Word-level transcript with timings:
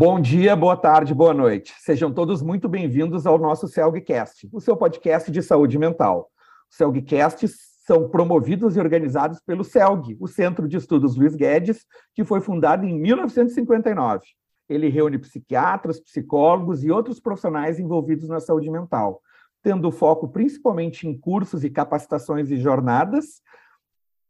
Bom 0.00 0.20
dia, 0.20 0.54
boa 0.54 0.76
tarde, 0.76 1.12
boa 1.12 1.34
noite. 1.34 1.74
Sejam 1.80 2.14
todos 2.14 2.40
muito 2.40 2.68
bem-vindos 2.68 3.26
ao 3.26 3.36
nosso 3.36 3.66
CELGcast, 3.66 4.48
o 4.52 4.60
seu 4.60 4.76
podcast 4.76 5.28
de 5.28 5.42
saúde 5.42 5.76
mental. 5.76 6.30
Os 6.70 6.76
CELGcasts 6.76 7.56
são 7.84 8.08
promovidos 8.08 8.76
e 8.76 8.78
organizados 8.78 9.40
pelo 9.40 9.64
CELG, 9.64 10.16
o 10.20 10.28
Centro 10.28 10.68
de 10.68 10.76
Estudos 10.76 11.16
Luiz 11.16 11.34
Guedes, 11.34 11.84
que 12.14 12.24
foi 12.24 12.40
fundado 12.40 12.86
em 12.86 12.96
1959. 12.96 14.24
Ele 14.68 14.88
reúne 14.88 15.18
psiquiatras, 15.18 15.98
psicólogos 15.98 16.84
e 16.84 16.92
outros 16.92 17.18
profissionais 17.18 17.80
envolvidos 17.80 18.28
na 18.28 18.38
saúde 18.38 18.70
mental, 18.70 19.20
tendo 19.64 19.90
foco 19.90 20.28
principalmente 20.28 21.08
em 21.08 21.18
cursos 21.18 21.64
e 21.64 21.70
capacitações 21.70 22.52
e 22.52 22.56
jornadas 22.56 23.42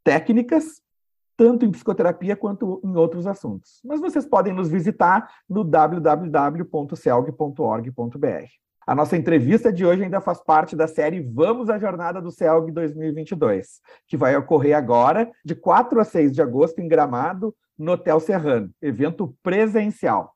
técnicas 0.02 0.80
tanto 1.38 1.64
em 1.64 1.70
psicoterapia 1.70 2.34
quanto 2.34 2.80
em 2.84 2.96
outros 2.96 3.24
assuntos. 3.24 3.80
Mas 3.84 4.00
vocês 4.00 4.26
podem 4.26 4.52
nos 4.52 4.68
visitar 4.68 5.30
no 5.48 5.62
www.celg.org.br. 5.62 6.68
A 8.84 8.94
nossa 8.94 9.16
entrevista 9.16 9.72
de 9.72 9.86
hoje 9.86 10.02
ainda 10.02 10.20
faz 10.20 10.42
parte 10.42 10.74
da 10.74 10.88
série 10.88 11.20
Vamos 11.20 11.70
à 11.70 11.78
Jornada 11.78 12.20
do 12.20 12.32
CELG 12.32 12.72
2022, 12.72 13.80
que 14.08 14.16
vai 14.16 14.36
ocorrer 14.36 14.76
agora, 14.76 15.30
de 15.44 15.54
4 15.54 16.00
a 16.00 16.04
6 16.04 16.32
de 16.32 16.42
agosto, 16.42 16.80
em 16.80 16.88
Gramado, 16.88 17.54
no 17.78 17.92
Hotel 17.92 18.18
Serrano, 18.18 18.70
evento 18.82 19.32
presencial. 19.40 20.34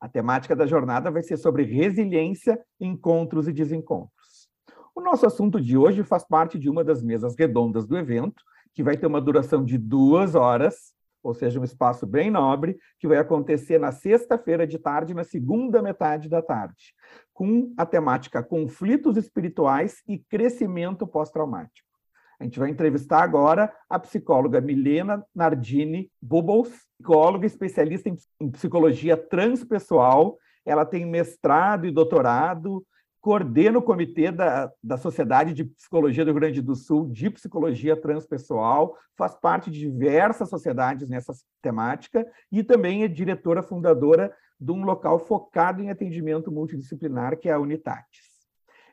A 0.00 0.08
temática 0.08 0.56
da 0.56 0.64
jornada 0.64 1.10
vai 1.10 1.22
ser 1.22 1.36
sobre 1.36 1.64
resiliência, 1.64 2.58
encontros 2.80 3.48
e 3.48 3.52
desencontros. 3.52 4.48
O 4.94 5.02
nosso 5.02 5.26
assunto 5.26 5.60
de 5.60 5.76
hoje 5.76 6.02
faz 6.04 6.24
parte 6.24 6.58
de 6.58 6.70
uma 6.70 6.82
das 6.82 7.02
mesas 7.02 7.36
redondas 7.36 7.86
do 7.86 7.98
evento, 7.98 8.42
que 8.74 8.82
vai 8.82 8.96
ter 8.96 9.06
uma 9.06 9.20
duração 9.20 9.64
de 9.64 9.76
duas 9.76 10.34
horas, 10.34 10.92
ou 11.22 11.34
seja, 11.34 11.60
um 11.60 11.64
espaço 11.64 12.06
bem 12.06 12.30
nobre, 12.30 12.78
que 12.98 13.08
vai 13.08 13.18
acontecer 13.18 13.78
na 13.78 13.92
sexta-feira 13.92 14.66
de 14.66 14.78
tarde, 14.78 15.14
na 15.14 15.24
segunda 15.24 15.82
metade 15.82 16.28
da 16.28 16.40
tarde, 16.40 16.94
com 17.32 17.72
a 17.76 17.84
temática 17.84 18.42
conflitos 18.42 19.16
espirituais 19.16 20.02
e 20.06 20.18
crescimento 20.18 21.06
pós-traumático. 21.06 21.88
A 22.40 22.44
gente 22.44 22.58
vai 22.58 22.70
entrevistar 22.70 23.22
agora 23.22 23.72
a 23.90 23.98
psicóloga 23.98 24.60
Milena 24.60 25.24
Nardini 25.34 26.08
Bubbles, 26.22 26.86
psicóloga 26.96 27.46
especialista 27.46 28.08
em 28.40 28.50
psicologia 28.50 29.16
transpessoal. 29.16 30.38
Ela 30.64 30.86
tem 30.86 31.04
mestrado 31.04 31.84
e 31.84 31.90
doutorado 31.90 32.86
coordena 33.28 33.78
o 33.78 33.82
comitê 33.82 34.32
da, 34.32 34.72
da 34.82 34.96
Sociedade 34.96 35.52
de 35.52 35.62
Psicologia 35.62 36.24
do 36.24 36.30
Rio 36.30 36.40
Grande 36.40 36.62
do 36.62 36.74
Sul 36.74 37.06
de 37.10 37.28
Psicologia 37.28 37.94
Transpessoal, 37.94 38.96
faz 39.18 39.34
parte 39.34 39.70
de 39.70 39.80
diversas 39.80 40.48
sociedades 40.48 41.10
nessa 41.10 41.34
temática 41.60 42.26
e 42.50 42.64
também 42.64 43.04
é 43.04 43.08
diretora 43.08 43.62
fundadora 43.62 44.34
de 44.58 44.72
um 44.72 44.82
local 44.82 45.18
focado 45.18 45.82
em 45.82 45.90
atendimento 45.90 46.50
multidisciplinar, 46.50 47.38
que 47.38 47.50
é 47.50 47.52
a 47.52 47.60
Unitatis. 47.60 48.46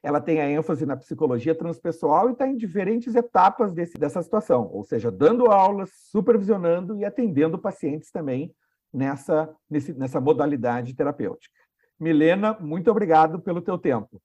Ela 0.03 0.19
tem 0.19 0.41
a 0.41 0.49
ênfase 0.49 0.85
na 0.85 0.97
psicologia 0.97 1.55
transpessoal 1.55 2.27
e 2.27 2.33
está 2.33 2.45
em 2.45 2.57
diferentes 2.57 3.15
etapas 3.15 3.71
desse, 3.71 3.97
dessa 3.97 4.21
situação, 4.21 4.69
ou 4.69 4.83
seja, 4.83 5.09
dando 5.09 5.49
aulas, 5.49 5.91
supervisionando 6.11 6.97
e 6.97 7.05
atendendo 7.05 7.57
pacientes 7.57 8.11
também 8.11 8.53
nessa, 8.93 9.49
nesse, 9.69 9.93
nessa 9.93 10.19
modalidade 10.19 10.93
terapêutica. 10.93 11.55
Milena, 11.99 12.57
muito 12.59 12.91
obrigado 12.91 13.39
pelo 13.39 13.61
teu 13.61 13.77
tempo. 13.77 14.21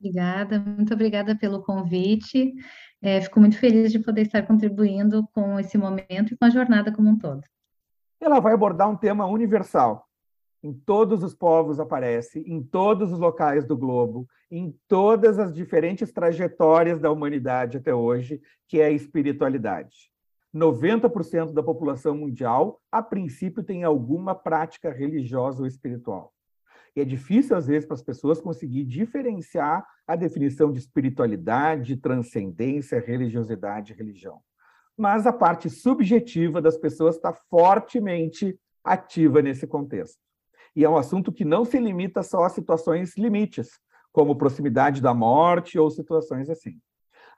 Obrigada, 0.00 0.60
muito 0.60 0.94
obrigada 0.94 1.36
pelo 1.36 1.62
convite. 1.62 2.54
É, 3.02 3.20
fico 3.20 3.40
muito 3.40 3.58
feliz 3.58 3.90
de 3.90 3.98
poder 3.98 4.22
estar 4.22 4.42
contribuindo 4.46 5.26
com 5.32 5.58
esse 5.58 5.76
momento 5.76 6.32
e 6.32 6.36
com 6.36 6.44
a 6.44 6.50
jornada 6.50 6.92
como 6.92 7.10
um 7.10 7.18
todo. 7.18 7.42
Ela 8.20 8.40
vai 8.40 8.54
abordar 8.54 8.88
um 8.88 8.96
tema 8.96 9.26
universal. 9.26 10.06
Em 10.62 10.72
todos 10.72 11.22
os 11.22 11.34
povos 11.34 11.78
aparece, 11.78 12.40
em 12.40 12.62
todos 12.62 13.12
os 13.12 13.18
locais 13.18 13.64
do 13.64 13.76
globo, 13.76 14.26
em 14.50 14.76
todas 14.88 15.38
as 15.38 15.54
diferentes 15.54 16.12
trajetórias 16.12 17.00
da 17.00 17.10
humanidade 17.12 17.76
até 17.76 17.94
hoje, 17.94 18.40
que 18.66 18.80
é 18.80 18.86
a 18.86 18.90
espiritualidade. 18.90 20.10
90% 20.54 21.52
da 21.52 21.62
população 21.62 22.16
mundial, 22.16 22.80
a 22.90 23.02
princípio, 23.02 23.62
tem 23.62 23.84
alguma 23.84 24.34
prática 24.34 24.90
religiosa 24.90 25.60
ou 25.60 25.66
espiritual. 25.66 26.32
E 26.98 27.00
é 27.00 27.04
difícil, 27.04 27.56
às 27.56 27.68
vezes, 27.68 27.86
para 27.86 27.94
as 27.94 28.02
pessoas 28.02 28.40
conseguir 28.40 28.82
diferenciar 28.82 29.86
a 30.04 30.16
definição 30.16 30.72
de 30.72 30.80
espiritualidade, 30.80 31.96
transcendência, 31.96 32.98
religiosidade 32.98 33.92
e 33.92 33.96
religião. 33.96 34.40
Mas 34.96 35.24
a 35.24 35.32
parte 35.32 35.70
subjetiva 35.70 36.60
das 36.60 36.76
pessoas 36.76 37.14
está 37.14 37.32
fortemente 37.32 38.58
ativa 38.82 39.40
nesse 39.40 39.64
contexto. 39.64 40.18
E 40.74 40.84
é 40.84 40.90
um 40.90 40.96
assunto 40.96 41.30
que 41.30 41.44
não 41.44 41.64
se 41.64 41.78
limita 41.78 42.20
só 42.24 42.42
a 42.42 42.48
situações 42.48 43.16
limites, 43.16 43.78
como 44.10 44.34
proximidade 44.34 45.00
da 45.00 45.14
morte 45.14 45.78
ou 45.78 45.88
situações 45.92 46.50
assim. 46.50 46.80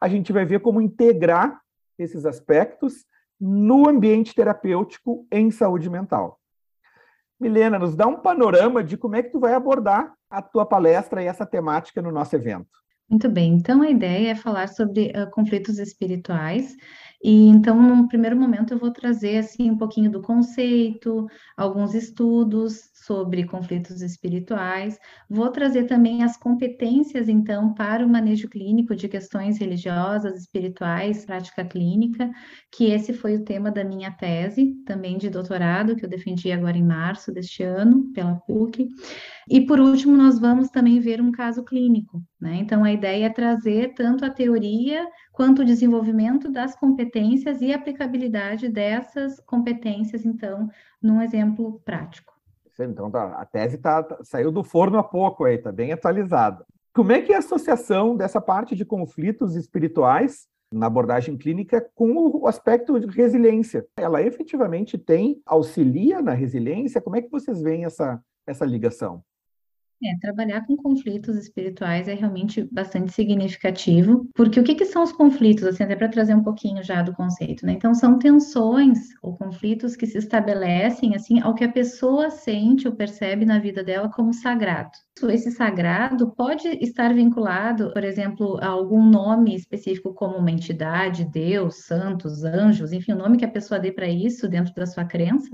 A 0.00 0.08
gente 0.08 0.32
vai 0.32 0.46
ver 0.46 0.60
como 0.60 0.80
integrar 0.80 1.60
esses 1.98 2.24
aspectos 2.24 3.04
no 3.38 3.86
ambiente 3.86 4.34
terapêutico 4.34 5.26
em 5.30 5.50
saúde 5.50 5.90
mental. 5.90 6.39
Milena, 7.40 7.78
nos 7.78 7.96
dá 7.96 8.06
um 8.06 8.18
panorama 8.18 8.84
de 8.84 8.96
como 8.96 9.16
é 9.16 9.22
que 9.22 9.30
tu 9.30 9.40
vai 9.40 9.54
abordar 9.54 10.12
a 10.28 10.42
tua 10.42 10.66
palestra 10.66 11.22
e 11.22 11.26
essa 11.26 11.46
temática 11.46 12.02
no 12.02 12.12
nosso 12.12 12.36
evento. 12.36 12.68
Muito 13.08 13.28
bem, 13.28 13.54
então 13.54 13.82
a 13.82 13.90
ideia 13.90 14.30
é 14.30 14.34
falar 14.36 14.68
sobre 14.68 15.12
uh, 15.16 15.28
conflitos 15.30 15.78
espirituais 15.78 16.76
e 17.22 17.48
então, 17.48 17.80
num 17.80 18.08
primeiro 18.08 18.34
momento, 18.34 18.72
eu 18.72 18.78
vou 18.78 18.90
trazer 18.90 19.36
assim 19.38 19.70
um 19.70 19.76
pouquinho 19.76 20.10
do 20.10 20.22
conceito, 20.22 21.26
alguns 21.54 21.94
estudos 21.94 22.88
sobre 22.94 23.44
conflitos 23.44 24.00
espirituais. 24.00 24.98
Vou 25.28 25.50
trazer 25.50 25.84
também 25.84 26.22
as 26.22 26.38
competências, 26.38 27.28
então, 27.28 27.74
para 27.74 28.06
o 28.06 28.08
manejo 28.08 28.48
clínico 28.48 28.96
de 28.96 29.06
questões 29.06 29.58
religiosas, 29.58 30.34
espirituais, 30.38 31.26
prática 31.26 31.62
clínica, 31.62 32.30
que 32.72 32.86
esse 32.86 33.12
foi 33.12 33.36
o 33.36 33.44
tema 33.44 33.70
da 33.70 33.84
minha 33.84 34.10
tese, 34.10 34.74
também 34.86 35.18
de 35.18 35.28
doutorado, 35.28 35.96
que 35.96 36.06
eu 36.06 36.08
defendi 36.08 36.50
agora 36.50 36.78
em 36.78 36.84
março 36.84 37.30
deste 37.30 37.62
ano, 37.62 38.10
pela 38.14 38.36
PUC. 38.36 38.88
E 39.48 39.60
por 39.66 39.78
último, 39.78 40.16
nós 40.16 40.38
vamos 40.38 40.70
também 40.70 41.00
ver 41.00 41.20
um 41.20 41.32
caso 41.32 41.64
clínico, 41.64 42.22
né? 42.40 42.56
Então, 42.60 42.82
a 42.82 42.92
ideia 42.92 43.26
é 43.26 43.30
trazer 43.30 43.92
tanto 43.94 44.24
a 44.24 44.30
teoria 44.30 45.06
quanto 45.32 45.62
o 45.62 45.64
desenvolvimento 45.64 46.50
das 46.50 46.74
competências 46.76 47.09
e 47.60 47.72
aplicabilidade 47.72 48.68
dessas 48.68 49.40
competências, 49.40 50.24
então, 50.24 50.68
num 51.02 51.20
exemplo 51.20 51.80
prático. 51.84 52.32
Então, 52.78 53.10
tá, 53.10 53.34
a 53.34 53.44
tese 53.44 53.76
tá, 53.78 54.02
tá, 54.02 54.18
saiu 54.22 54.50
do 54.50 54.64
forno 54.64 54.98
há 54.98 55.02
pouco 55.02 55.44
aí, 55.44 55.56
está 55.56 55.70
bem 55.70 55.92
atualizada. 55.92 56.64
Como 56.94 57.12
é 57.12 57.20
que 57.20 57.32
é 57.32 57.36
a 57.36 57.40
associação 57.40 58.16
dessa 58.16 58.40
parte 58.40 58.74
de 58.74 58.84
conflitos 58.84 59.54
espirituais 59.54 60.48
na 60.72 60.86
abordagem 60.86 61.36
clínica 61.36 61.86
com 61.94 62.14
o 62.14 62.46
aspecto 62.46 62.98
de 62.98 63.06
resiliência? 63.06 63.86
Ela 63.96 64.22
efetivamente 64.22 64.96
tem, 64.96 65.42
auxilia 65.44 66.22
na 66.22 66.32
resiliência? 66.32 67.00
Como 67.00 67.16
é 67.16 67.22
que 67.22 67.30
vocês 67.30 67.60
veem 67.60 67.84
essa, 67.84 68.22
essa 68.46 68.64
ligação? 68.64 69.22
É, 70.02 70.16
trabalhar 70.18 70.66
com 70.66 70.76
conflitos 70.78 71.36
espirituais 71.36 72.08
é 72.08 72.14
realmente 72.14 72.66
bastante 72.72 73.12
significativo, 73.12 74.26
porque 74.34 74.58
o 74.58 74.64
que, 74.64 74.74
que 74.74 74.86
são 74.86 75.02
os 75.02 75.12
conflitos, 75.12 75.64
assim, 75.64 75.82
até 75.82 75.94
para 75.94 76.08
trazer 76.08 76.34
um 76.34 76.42
pouquinho 76.42 76.82
já 76.82 77.02
do 77.02 77.12
conceito, 77.12 77.66
né? 77.66 77.72
Então, 77.72 77.92
são 77.92 78.18
tensões 78.18 78.98
ou 79.22 79.36
conflitos 79.36 79.96
que 79.96 80.06
se 80.06 80.16
estabelecem, 80.16 81.14
assim, 81.14 81.38
ao 81.40 81.54
que 81.54 81.64
a 81.64 81.70
pessoa 81.70 82.30
sente 82.30 82.88
ou 82.88 82.94
percebe 82.94 83.44
na 83.44 83.58
vida 83.58 83.84
dela 83.84 84.08
como 84.10 84.32
sagrado. 84.32 84.92
Esse 85.28 85.50
sagrado 85.50 86.30
pode 86.34 86.66
estar 86.82 87.12
vinculado, 87.12 87.92
por 87.92 88.02
exemplo, 88.02 88.58
a 88.62 88.68
algum 88.68 89.04
nome 89.04 89.54
específico, 89.54 90.14
como 90.14 90.38
uma 90.38 90.50
entidade, 90.50 91.26
Deus, 91.26 91.84
santos, 91.84 92.42
anjos, 92.42 92.90
enfim, 92.92 93.12
o 93.12 93.18
nome 93.18 93.36
que 93.36 93.44
a 93.44 93.50
pessoa 93.50 93.78
dê 93.78 93.92
para 93.92 94.08
isso 94.08 94.48
dentro 94.48 94.72
da 94.74 94.86
sua 94.86 95.04
crença, 95.04 95.50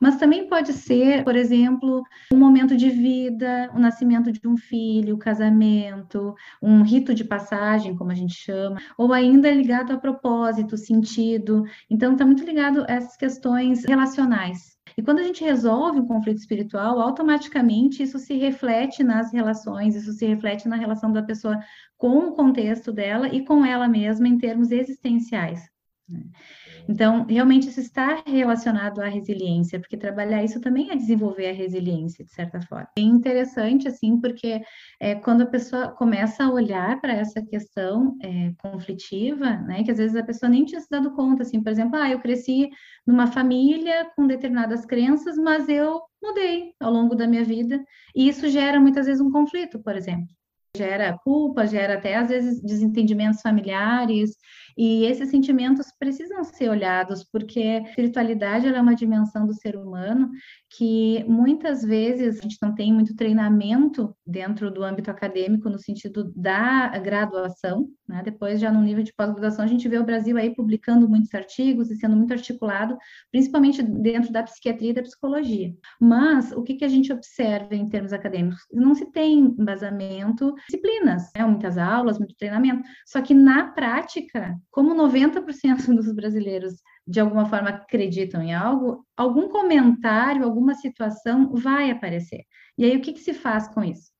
mas 0.00 0.16
também 0.16 0.48
pode 0.48 0.72
ser, 0.72 1.24
por 1.24 1.36
exemplo, 1.36 2.02
um 2.32 2.36
momento 2.36 2.76
de 2.76 2.90
vida, 2.90 3.70
o 3.74 3.78
nascimento 3.78 4.32
de 4.32 4.46
um 4.46 4.56
filho, 4.56 5.14
o 5.14 5.18
casamento, 5.18 6.34
um 6.62 6.82
rito 6.82 7.14
de 7.14 7.24
passagem, 7.24 7.96
como 7.96 8.10
a 8.10 8.14
gente 8.14 8.34
chama, 8.34 8.80
ou 8.96 9.12
ainda 9.12 9.50
ligado 9.50 9.92
a 9.92 9.98
propósito, 9.98 10.76
sentido. 10.76 11.64
Então, 11.90 12.12
está 12.12 12.24
muito 12.24 12.44
ligado 12.44 12.84
a 12.88 12.92
essas 12.92 13.16
questões 13.16 13.84
relacionais. 13.84 14.78
E 14.96 15.02
quando 15.02 15.18
a 15.18 15.22
gente 15.22 15.44
resolve 15.44 16.00
um 16.00 16.06
conflito 16.06 16.38
espiritual, 16.38 17.00
automaticamente 17.00 18.02
isso 18.02 18.18
se 18.18 18.34
reflete 18.34 19.04
nas 19.04 19.32
relações, 19.32 19.94
isso 19.94 20.12
se 20.12 20.26
reflete 20.26 20.68
na 20.68 20.76
relação 20.76 21.12
da 21.12 21.22
pessoa 21.22 21.58
com 21.96 22.28
o 22.28 22.32
contexto 22.34 22.92
dela 22.92 23.28
e 23.28 23.44
com 23.44 23.64
ela 23.64 23.88
mesma 23.88 24.26
em 24.26 24.38
termos 24.38 24.70
existenciais. 24.70 25.60
Então, 26.88 27.26
realmente 27.28 27.68
isso 27.68 27.80
está 27.80 28.22
relacionado 28.26 29.00
à 29.00 29.08
resiliência, 29.08 29.78
porque 29.78 29.96
trabalhar 29.96 30.42
isso 30.42 30.58
também 30.58 30.90
é 30.90 30.96
desenvolver 30.96 31.50
a 31.50 31.52
resiliência, 31.52 32.24
de 32.24 32.32
certa 32.32 32.62
forma. 32.62 32.88
É 32.96 33.02
interessante, 33.02 33.86
assim, 33.86 34.18
porque 34.18 34.62
é, 34.98 35.14
quando 35.14 35.42
a 35.42 35.46
pessoa 35.46 35.88
começa 35.88 36.44
a 36.44 36.50
olhar 36.50 36.98
para 37.00 37.12
essa 37.12 37.42
questão 37.42 38.16
é, 38.22 38.52
conflitiva, 38.56 39.56
né, 39.58 39.84
que 39.84 39.90
às 39.90 39.98
vezes 39.98 40.16
a 40.16 40.24
pessoa 40.24 40.48
nem 40.48 40.64
tinha 40.64 40.80
se 40.80 40.88
dado 40.90 41.12
conta, 41.12 41.42
assim, 41.42 41.62
por 41.62 41.70
exemplo, 41.70 41.96
ah, 41.96 42.10
eu 42.10 42.20
cresci 42.20 42.70
numa 43.06 43.26
família 43.26 44.10
com 44.16 44.26
determinadas 44.26 44.86
crenças, 44.86 45.36
mas 45.36 45.68
eu 45.68 46.00
mudei 46.22 46.72
ao 46.80 46.90
longo 46.90 47.14
da 47.14 47.26
minha 47.26 47.44
vida, 47.44 47.84
e 48.16 48.28
isso 48.28 48.48
gera 48.48 48.80
muitas 48.80 49.06
vezes 49.06 49.20
um 49.20 49.30
conflito, 49.30 49.78
por 49.80 49.94
exemplo 49.94 50.37
gera 50.78 51.18
culpa, 51.24 51.66
gera 51.66 51.94
até 51.94 52.16
às 52.16 52.28
vezes 52.28 52.62
desentendimentos 52.62 53.40
familiares, 53.40 54.36
e 54.76 55.04
esses 55.04 55.28
sentimentos 55.30 55.88
precisam 55.98 56.44
ser 56.44 56.68
olhados, 56.70 57.24
porque 57.24 57.60
a 57.60 57.88
espiritualidade 57.88 58.68
é 58.68 58.80
uma 58.80 58.94
dimensão 58.94 59.44
do 59.44 59.52
ser 59.52 59.76
humano 59.76 60.30
que 60.70 61.24
muitas 61.24 61.82
vezes 61.82 62.38
a 62.38 62.42
gente 62.42 62.58
não 62.60 62.74
tem 62.74 62.92
muito 62.92 63.14
treinamento 63.16 64.14
dentro 64.26 64.70
do 64.70 64.84
âmbito 64.84 65.10
acadêmico, 65.10 65.70
no 65.70 65.78
sentido 65.78 66.32
da 66.36 66.88
graduação, 66.98 67.88
né? 68.08 68.22
Depois, 68.22 68.60
já 68.60 68.70
no 68.70 68.82
nível 68.82 69.02
de 69.02 69.12
pós-graduação, 69.14 69.64
a 69.64 69.68
gente 69.68 69.88
vê 69.88 69.98
o 69.98 70.04
Brasil 70.04 70.36
aí 70.36 70.54
publicando 70.54 71.08
muitos 71.08 71.32
artigos 71.34 71.90
e 71.90 71.96
sendo 71.96 72.16
muito 72.16 72.32
articulado, 72.32 72.96
principalmente 73.30 73.82
dentro 73.82 74.32
da 74.32 74.42
psiquiatria 74.42 74.90
e 74.90 74.94
da 74.94 75.02
psicologia. 75.02 75.74
Mas 76.00 76.52
o 76.52 76.62
que, 76.62 76.74
que 76.74 76.84
a 76.84 76.88
gente 76.88 77.12
observa 77.12 77.74
em 77.74 77.88
termos 77.88 78.12
acadêmicos? 78.12 78.60
Não 78.72 78.94
se 78.94 79.10
tem 79.10 79.38
embasamento, 79.38 80.54
disciplinas, 80.68 81.30
né? 81.36 81.44
muitas 81.44 81.78
aulas, 81.78 82.18
muito 82.18 82.34
treinamento. 82.36 82.82
Só 83.06 83.20
que 83.20 83.34
na 83.34 83.68
prática, 83.68 84.56
como 84.70 84.94
90% 84.94 85.94
dos 85.94 86.12
brasileiros 86.12 86.74
de 87.08 87.20
alguma 87.20 87.46
forma 87.46 87.70
acreditam 87.70 88.42
em 88.42 88.54
algo, 88.54 89.02
algum 89.16 89.48
comentário, 89.48 90.44
alguma 90.44 90.74
situação 90.74 91.50
vai 91.54 91.90
aparecer. 91.90 92.44
E 92.76 92.84
aí, 92.84 92.94
o 92.96 93.00
que, 93.00 93.14
que 93.14 93.20
se 93.20 93.32
faz 93.32 93.66
com 93.68 93.82
isso? 93.82 94.10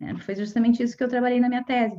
É, 0.00 0.16
foi 0.18 0.36
justamente 0.36 0.82
isso 0.82 0.96
que 0.96 1.02
eu 1.02 1.08
trabalhei 1.08 1.40
na 1.40 1.48
minha 1.48 1.64
tese. 1.64 1.96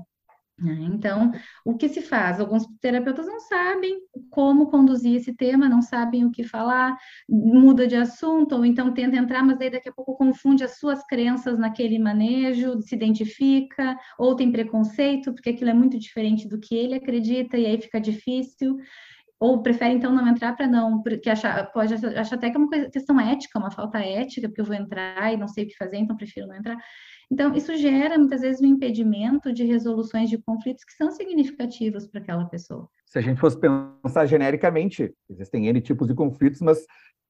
Né? 0.58 0.88
Então, 0.92 1.32
o 1.66 1.76
que 1.76 1.90
se 1.90 2.02
faz? 2.02 2.40
Alguns 2.40 2.66
terapeutas 2.82 3.28
não 3.28 3.42
sabem 3.42 4.00
como 4.30 4.72
conduzir 4.72 5.16
esse 5.16 5.36
tema, 5.36 5.68
não 5.68 5.82
sabem 5.82 6.26
o 6.26 6.32
que 6.32 6.44
falar, 6.44 6.98
muda 7.30 7.86
de 7.86 7.96
assunto, 7.96 8.56
ou 8.56 8.66
então 8.66 8.94
tenta 8.94 9.18
entrar, 9.18 9.44
mas 9.44 9.60
daí 9.60 9.70
daqui 9.70 9.90
a 9.90 9.94
pouco 9.94 10.16
confunde 10.16 10.64
as 10.64 10.80
suas 10.80 11.06
crenças 11.06 11.60
naquele 11.60 12.00
manejo, 12.00 12.82
se 12.82 12.96
identifica, 12.96 13.98
ou 14.18 14.34
tem 14.36 14.52
preconceito, 14.52 15.34
porque 15.34 15.50
aquilo 15.50 15.70
é 15.70 15.74
muito 15.74 16.00
diferente 16.00 16.48
do 16.48 16.60
que 16.60 16.74
ele 16.74 16.96
acredita, 16.96 17.58
e 17.58 17.66
aí 17.66 17.80
fica 17.80 18.00
difícil 18.00 18.78
ou 19.39 19.62
prefere 19.62 19.94
então 19.94 20.12
não 20.12 20.28
entrar 20.28 20.56
para 20.56 20.68
não, 20.68 21.01
porque 21.04 21.30
acha, 21.30 21.63
pode 21.66 21.94
achar 21.94 22.36
até 22.36 22.50
que 22.50 22.57
é 22.57 22.60
uma 22.60 22.69
coisa, 22.69 22.89
questão 22.89 23.19
ética, 23.19 23.60
uma 23.60 23.72
falta 23.72 24.00
ética, 24.00 24.48
porque 24.48 24.62
eu 24.62 24.66
vou 24.66 24.75
entrar 24.75 25.31
e 25.31 25.38
não 25.38 25.48
sei 25.48 25.66
o 25.66 25.68
que 25.68 25.75
fazer, 25.75 25.98
então 25.98 26.18
prefiro 26.18 26.48
não 26.48 26.56
entrar. 26.56 26.78
Então, 27.30 27.54
isso 27.54 27.75
gera 27.75 28.18
muitas 28.18 28.42
vezes 28.42 28.62
um 28.62 28.66
impedimento 28.66 29.51
de 29.51 29.63
resoluções 29.66 30.30
de 30.30 30.38
conflitos 30.38 30.84
que 30.84 30.94
são 30.94 31.12
significativos 31.12 32.07
para 32.07 32.22
aquela 32.22 32.45
pessoa. 32.45 32.89
Se 33.06 33.19
a 33.19 33.22
gente 33.22 33.39
fosse 33.39 33.57
pensar 33.60 34.25
genericamente, 34.25 35.13
existem 35.30 35.68
N 35.68 35.81
tipos 35.81 36.07
de 36.07 36.16
conflitos, 36.16 36.62
mas 36.62 36.86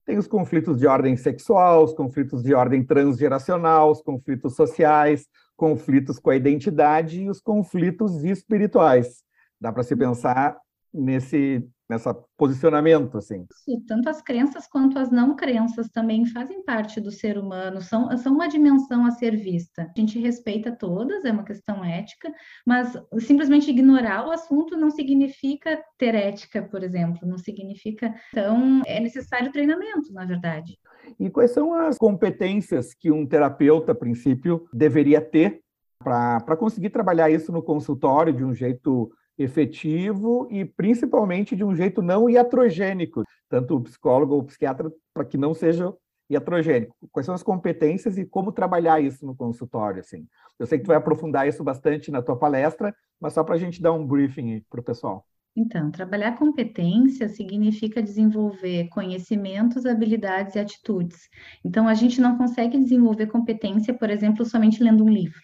tem 0.06 0.18
os 0.18 0.28
conflitos 0.28 0.78
de 0.78 0.88
ordem 0.88 1.18
sexual, 1.18 1.84
os 1.84 1.94
conflitos 1.94 2.42
de 2.42 2.54
ordem 2.54 2.86
transgeracional, 2.86 3.92
os 3.92 4.02
conflitos 4.02 4.56
sociais, 4.56 5.28
conflitos 5.58 6.20
com 6.20 6.30
a 6.30 6.36
identidade 6.36 7.24
e 7.24 7.30
os 7.30 7.42
conflitos 7.42 8.24
espirituais. 8.24 9.24
Dá 9.60 9.74
para 9.74 9.84
se 9.84 9.96
pensar 9.96 10.58
nesse 10.94 11.68
nessa 11.90 12.14
posicionamento 12.38 13.18
assim. 13.18 13.46
Tanto 13.88 14.10
as 14.10 14.22
crenças 14.22 14.68
quanto 14.68 15.00
as 15.00 15.10
não 15.10 15.36
crenças 15.36 15.88
também 15.90 16.26
fazem 16.26 16.64
parte 16.64 17.00
do 17.00 17.12
ser 17.12 17.38
humano, 17.38 17.82
são, 17.82 18.16
são 18.18 18.34
uma 18.34 18.48
dimensão 18.48 19.06
a 19.06 19.12
ser 19.12 19.36
vista. 19.36 19.84
A 19.84 20.00
gente 20.00 20.20
respeita 20.20 20.72
todas, 20.72 21.24
é 21.24 21.32
uma 21.32 21.44
questão 21.44 21.84
ética, 21.84 22.32
mas 22.66 22.94
simplesmente 23.20 23.70
ignorar 23.70 24.28
o 24.28 24.32
assunto 24.32 24.76
não 24.78 24.90
significa 24.90 25.82
ter 25.98 26.14
ética, 26.14 26.62
por 26.62 26.84
exemplo, 26.84 27.28
não 27.28 27.38
significa. 27.38 28.14
Então, 28.32 28.82
é 28.86 29.00
necessário 29.00 29.52
treinamento, 29.52 30.12
na 30.12 30.26
verdade. 30.26 30.78
E 31.20 31.30
quais 31.30 31.52
são 31.52 31.74
as 31.74 31.98
competências 31.98 32.94
que 32.94 33.12
um 33.12 33.26
terapeuta, 33.26 33.94
a 33.94 33.96
princípio, 33.96 34.68
deveria 34.74 35.22
ter 35.22 35.62
para 36.04 36.56
conseguir 36.58 36.90
trabalhar 36.90 37.30
isso 37.30 37.52
no 37.52 37.64
consultório 37.64 38.34
de 38.34 38.44
um 38.44 38.54
jeito 38.54 39.12
efetivo 39.38 40.48
e 40.50 40.66
principalmente 40.66 41.56
de 41.56 41.64
um 41.64 41.76
jeito 41.76 42.02
não 42.02 42.30
iatrogênico, 42.30 43.24
tanto 43.50 43.76
o 43.76 43.82
psicólogo 43.82 44.34
ou 44.34 44.42
o 44.42 44.44
psiquiatra, 44.44 44.92
para 45.14 45.26
que 45.26 45.38
não 45.38 45.54
seja 45.54 45.94
iatrogênico. 46.30 46.96
Quais 47.12 47.26
são 47.26 47.36
as 47.36 47.44
competências 47.44 48.18
e 48.18 48.26
como 48.26 48.52
trabalhar 48.52 49.00
isso 49.00 49.26
no 49.26 49.36
consultório? 49.36 50.00
Assim? 50.00 50.28
Eu 50.60 50.66
sei 50.66 50.78
que 50.78 50.86
tu 50.86 50.88
vai 50.88 50.98
aprofundar 50.98 51.48
isso 51.48 51.64
bastante 51.64 52.12
na 52.12 52.22
tua 52.22 52.38
palestra, 52.38 52.94
mas 53.20 53.34
só 53.34 53.44
para 53.44 53.56
a 53.56 53.58
gente 53.58 53.82
dar 53.82 53.94
um 53.94 54.06
briefing 54.06 54.64
para 54.70 54.80
o 54.80 54.84
pessoal. 54.84 55.26
Então, 55.56 55.90
trabalhar 55.90 56.38
competência 56.38 57.28
significa 57.28 58.02
desenvolver 58.02 58.90
conhecimentos, 58.90 59.88
habilidades 59.88 60.54
e 60.54 60.60
atitudes. 60.60 61.28
Então, 61.66 61.88
a 61.88 61.96
gente 61.96 62.22
não 62.22 62.38
consegue 62.38 62.78
desenvolver 62.78 63.26
competência, 63.26 63.92
por 63.92 64.12
exemplo, 64.12 64.46
somente 64.46 64.84
lendo 64.84 65.04
um 65.04 65.10
livro. 65.10 65.42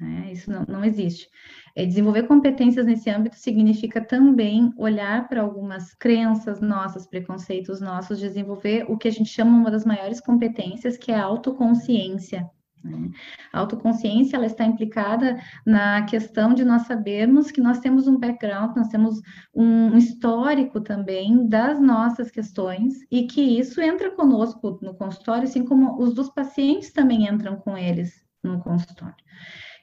Né? 0.00 0.32
Isso 0.32 0.50
não, 0.50 0.64
não 0.66 0.84
existe. 0.84 1.28
É, 1.74 1.86
desenvolver 1.86 2.24
competências 2.24 2.84
nesse 2.84 3.08
âmbito 3.08 3.36
significa 3.36 4.00
também 4.00 4.72
olhar 4.76 5.28
para 5.28 5.40
algumas 5.40 5.94
crenças 5.94 6.60
nossas, 6.60 7.06
preconceitos 7.06 7.80
nossos, 7.80 8.18
desenvolver 8.18 8.84
o 8.88 8.98
que 8.98 9.08
a 9.08 9.12
gente 9.12 9.30
chama 9.30 9.56
uma 9.56 9.70
das 9.70 9.84
maiores 9.84 10.20
competências, 10.20 10.96
que 10.96 11.10
é 11.10 11.16
a 11.16 11.24
autoconsciência. 11.24 12.50
Né? 12.84 13.10
A 13.52 13.60
autoconsciência 13.60 14.36
ela 14.36 14.46
está 14.46 14.64
implicada 14.64 15.40
na 15.64 16.02
questão 16.04 16.52
de 16.52 16.64
nós 16.64 16.82
sabermos 16.82 17.50
que 17.50 17.60
nós 17.60 17.78
temos 17.78 18.08
um 18.08 18.18
background, 18.18 18.76
nós 18.76 18.88
temos 18.88 19.20
um 19.54 19.96
histórico 19.96 20.80
também 20.80 21.48
das 21.48 21.80
nossas 21.80 22.30
questões 22.30 22.94
e 23.10 23.26
que 23.26 23.40
isso 23.40 23.80
entra 23.80 24.10
conosco 24.10 24.78
no 24.82 24.94
consultório, 24.94 25.44
assim 25.44 25.64
como 25.64 26.00
os 26.02 26.12
dos 26.12 26.28
pacientes 26.28 26.92
também 26.92 27.26
entram 27.26 27.56
com 27.56 27.78
eles 27.78 28.22
no 28.42 28.60
consultório. 28.60 29.14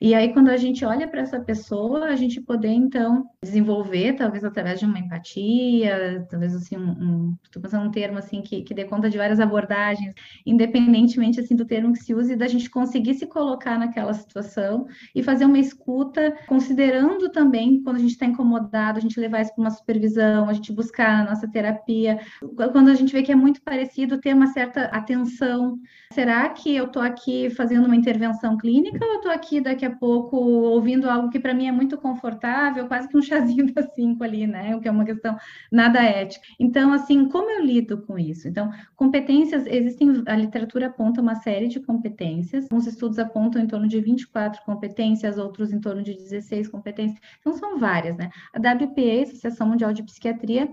E 0.01 0.16
aí, 0.16 0.31
quando 0.31 0.48
a 0.48 0.56
gente 0.56 0.86
olha 0.86 1.07
para 1.07 1.19
essa 1.19 1.42
pessoa, 1.42 2.06
a 2.06 2.16
gente 2.16 2.40
poder, 2.40 2.69
então, 2.69 3.30
desenvolver, 3.44 4.13
talvez 4.13 4.46
através 4.46 4.80
de 4.80 4.86
uma 4.86 4.98
empatia, 4.98 6.25
talvez, 6.30 6.56
assim, 6.56 6.78
um, 6.78 7.36
estou 7.44 7.62
pensando 7.62 7.86
um 7.86 7.92
termo, 7.92 8.18
assim, 8.18 8.42
que, 8.42 8.62
que 8.62 8.74
dê 8.74 8.86
conta 8.86 9.10
de 9.10 9.18
várias 9.18 9.42
abordagens, 9.42 10.13
independentemente, 10.46 11.42
assim, 11.42 11.54
do 11.54 11.66
termo 11.66 11.92
que 11.92 12.00
se 12.00 12.13
use, 12.13 12.38
da 12.38 12.48
gente 12.48 12.69
conseguir 12.69 13.16
se 13.16 13.28
colocar 13.28 13.78
naquela 13.78 14.13
situação 14.13 14.88
e 15.13 15.22
fazer 15.22 15.44
uma 15.44 15.60
escuta, 15.60 16.34
considerando 16.48 17.30
também, 17.30 17.84
quando 17.84 17.98
a 17.98 18.00
gente 18.00 18.12
está 18.12 18.25
incomodado, 18.25 19.00
a 19.00 19.02
gente 19.02 19.19
levar 19.19 19.42
isso 19.42 19.54
para 19.54 19.62
uma 19.62 19.72
supervisão, 19.72 20.48
a 20.48 20.54
gente 20.54 20.72
buscar 20.72 21.19
a 21.19 21.30
nossa 21.30 21.45
terapia, 21.45 22.21
quando 22.56 22.88
a 22.88 22.95
gente 22.95 23.12
vê 23.12 23.21
que 23.21 23.33
é 23.33 23.35
muito 23.35 23.62
parecido, 23.62 24.18
ter 24.18 24.33
uma 24.33 24.47
certa 24.47 24.85
atenção. 24.85 25.78
Será 26.14 26.47
que 26.50 26.74
eu 26.74 26.85
estou 26.85 27.02
aqui 27.02 27.50
fazendo 27.50 27.85
uma 27.85 27.95
intervenção 27.95 28.56
clínica 28.56 29.04
ou 29.04 29.12
eu 29.12 29.18
estou 29.18 29.31
aqui 29.31 29.59
daqui 29.59 29.85
a 29.85 29.89
a 29.90 29.96
pouco 29.96 30.38
ouvindo 30.38 31.10
algo 31.10 31.30
que 31.30 31.40
para 31.40 31.54
mim 31.54 31.68
é 31.68 31.72
muito 31.72 31.98
confortável, 31.98 32.88
quase 32.88 33.08
que 33.08 33.18
um 33.18 33.22
chazinho 33.22 33.72
das 33.74 33.94
cinco 33.94 34.24
ali, 34.24 34.48
né? 34.48 34.76
O 34.76 34.80
que 34.81 34.88
é 34.88 34.92
uma 34.92 35.06
questão 35.06 35.38
nada 35.72 36.02
ética. 36.02 36.46
Então, 36.60 36.94
assim, 36.94 37.28
como 37.28 37.50
eu 37.52 37.64
lido 37.64 38.02
com 38.02 38.18
isso? 38.18 38.48
Então, 38.48 38.72
competências, 38.96 39.66
existem, 39.68 40.24
a 40.28 40.36
literatura 40.36 40.88
aponta 40.88 41.22
uma 41.22 41.36
série 41.36 41.68
de 41.68 41.80
competências, 41.80 42.66
alguns 42.66 42.88
estudos 42.88 43.19
apontam 43.19 43.62
em 43.62 43.68
torno 43.68 43.88
de 43.88 44.00
24 44.00 44.64
competências, 44.64 45.38
outros 45.38 45.74
em 45.74 45.80
torno 45.80 46.02
de 46.02 46.14
16 46.14 46.68
competências, 46.68 47.19
então 47.40 47.54
são 47.54 47.80
várias, 47.80 48.18
né? 48.18 48.30
A 48.54 48.60
WPA, 48.60 49.24
Associação 49.24 49.68
Mundial 49.68 49.94
de 49.94 50.04
Psiquiatria, 50.04 50.69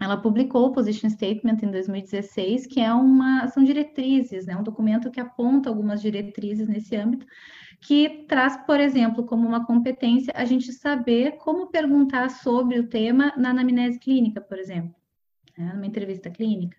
ela 0.00 0.16
publicou 0.16 0.66
o 0.66 0.72
Position 0.72 1.10
Statement 1.10 1.58
em 1.62 1.70
2016, 1.70 2.66
que 2.66 2.80
é 2.80 2.92
uma 2.92 3.48
são 3.48 3.64
diretrizes, 3.64 4.46
né, 4.46 4.56
um 4.56 4.62
documento 4.62 5.10
que 5.10 5.20
aponta 5.20 5.68
algumas 5.68 6.00
diretrizes 6.00 6.68
nesse 6.68 6.94
âmbito, 6.94 7.26
que 7.80 8.24
traz, 8.28 8.56
por 8.66 8.80
exemplo, 8.80 9.24
como 9.24 9.46
uma 9.46 9.64
competência 9.64 10.32
a 10.34 10.44
gente 10.44 10.72
saber 10.72 11.36
como 11.38 11.68
perguntar 11.68 12.30
sobre 12.30 12.78
o 12.78 12.88
tema 12.88 13.32
na 13.36 13.50
anamnese 13.50 13.98
clínica, 13.98 14.40
por 14.40 14.58
exemplo, 14.58 14.94
né, 15.56 15.72
numa 15.74 15.86
entrevista 15.86 16.30
clínica. 16.30 16.76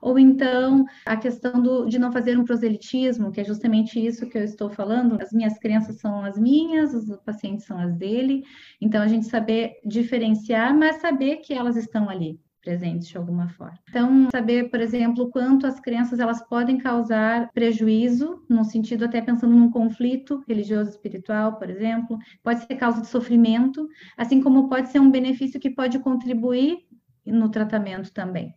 Ou 0.00 0.18
então 0.18 0.86
a 1.04 1.16
questão 1.16 1.60
do, 1.60 1.86
de 1.86 1.98
não 1.98 2.12
fazer 2.12 2.38
um 2.38 2.44
proselitismo, 2.44 3.32
que 3.32 3.40
é 3.40 3.44
justamente 3.44 4.04
isso 4.04 4.28
que 4.28 4.38
eu 4.38 4.44
estou 4.44 4.70
falando. 4.70 5.20
As 5.20 5.32
minhas 5.32 5.58
crenças 5.58 5.96
são 5.96 6.22
as 6.24 6.38
minhas, 6.38 6.94
os 6.94 7.16
pacientes 7.18 7.66
são 7.66 7.78
as 7.78 7.94
dele. 7.96 8.44
Então 8.80 9.02
a 9.02 9.08
gente 9.08 9.26
saber 9.26 9.80
diferenciar, 9.84 10.74
mas 10.74 11.00
saber 11.00 11.38
que 11.38 11.52
elas 11.52 11.76
estão 11.76 12.08
ali 12.08 12.40
presentes 12.68 13.08
de 13.08 13.16
alguma 13.16 13.48
forma. 13.48 13.78
Então, 13.88 14.28
saber, 14.30 14.70
por 14.70 14.78
exemplo, 14.78 15.30
quanto 15.30 15.66
as 15.66 15.80
crenças 15.80 16.20
elas 16.20 16.46
podem 16.46 16.76
causar 16.76 17.50
prejuízo, 17.52 18.44
no 18.46 18.62
sentido 18.62 19.06
até 19.06 19.22
pensando 19.22 19.54
num 19.54 19.70
conflito 19.70 20.44
religioso 20.46 20.90
espiritual, 20.90 21.56
por 21.56 21.70
exemplo, 21.70 22.18
pode 22.42 22.66
ser 22.66 22.74
causa 22.74 23.00
de 23.00 23.06
sofrimento, 23.06 23.88
assim 24.18 24.42
como 24.42 24.68
pode 24.68 24.90
ser 24.90 25.00
um 25.00 25.10
benefício 25.10 25.58
que 25.58 25.70
pode 25.70 25.98
contribuir 26.00 26.76
no 27.24 27.48
tratamento 27.48 28.12
também. 28.12 28.54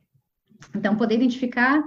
Então, 0.76 0.98
poder 0.98 1.16
identificar 1.16 1.82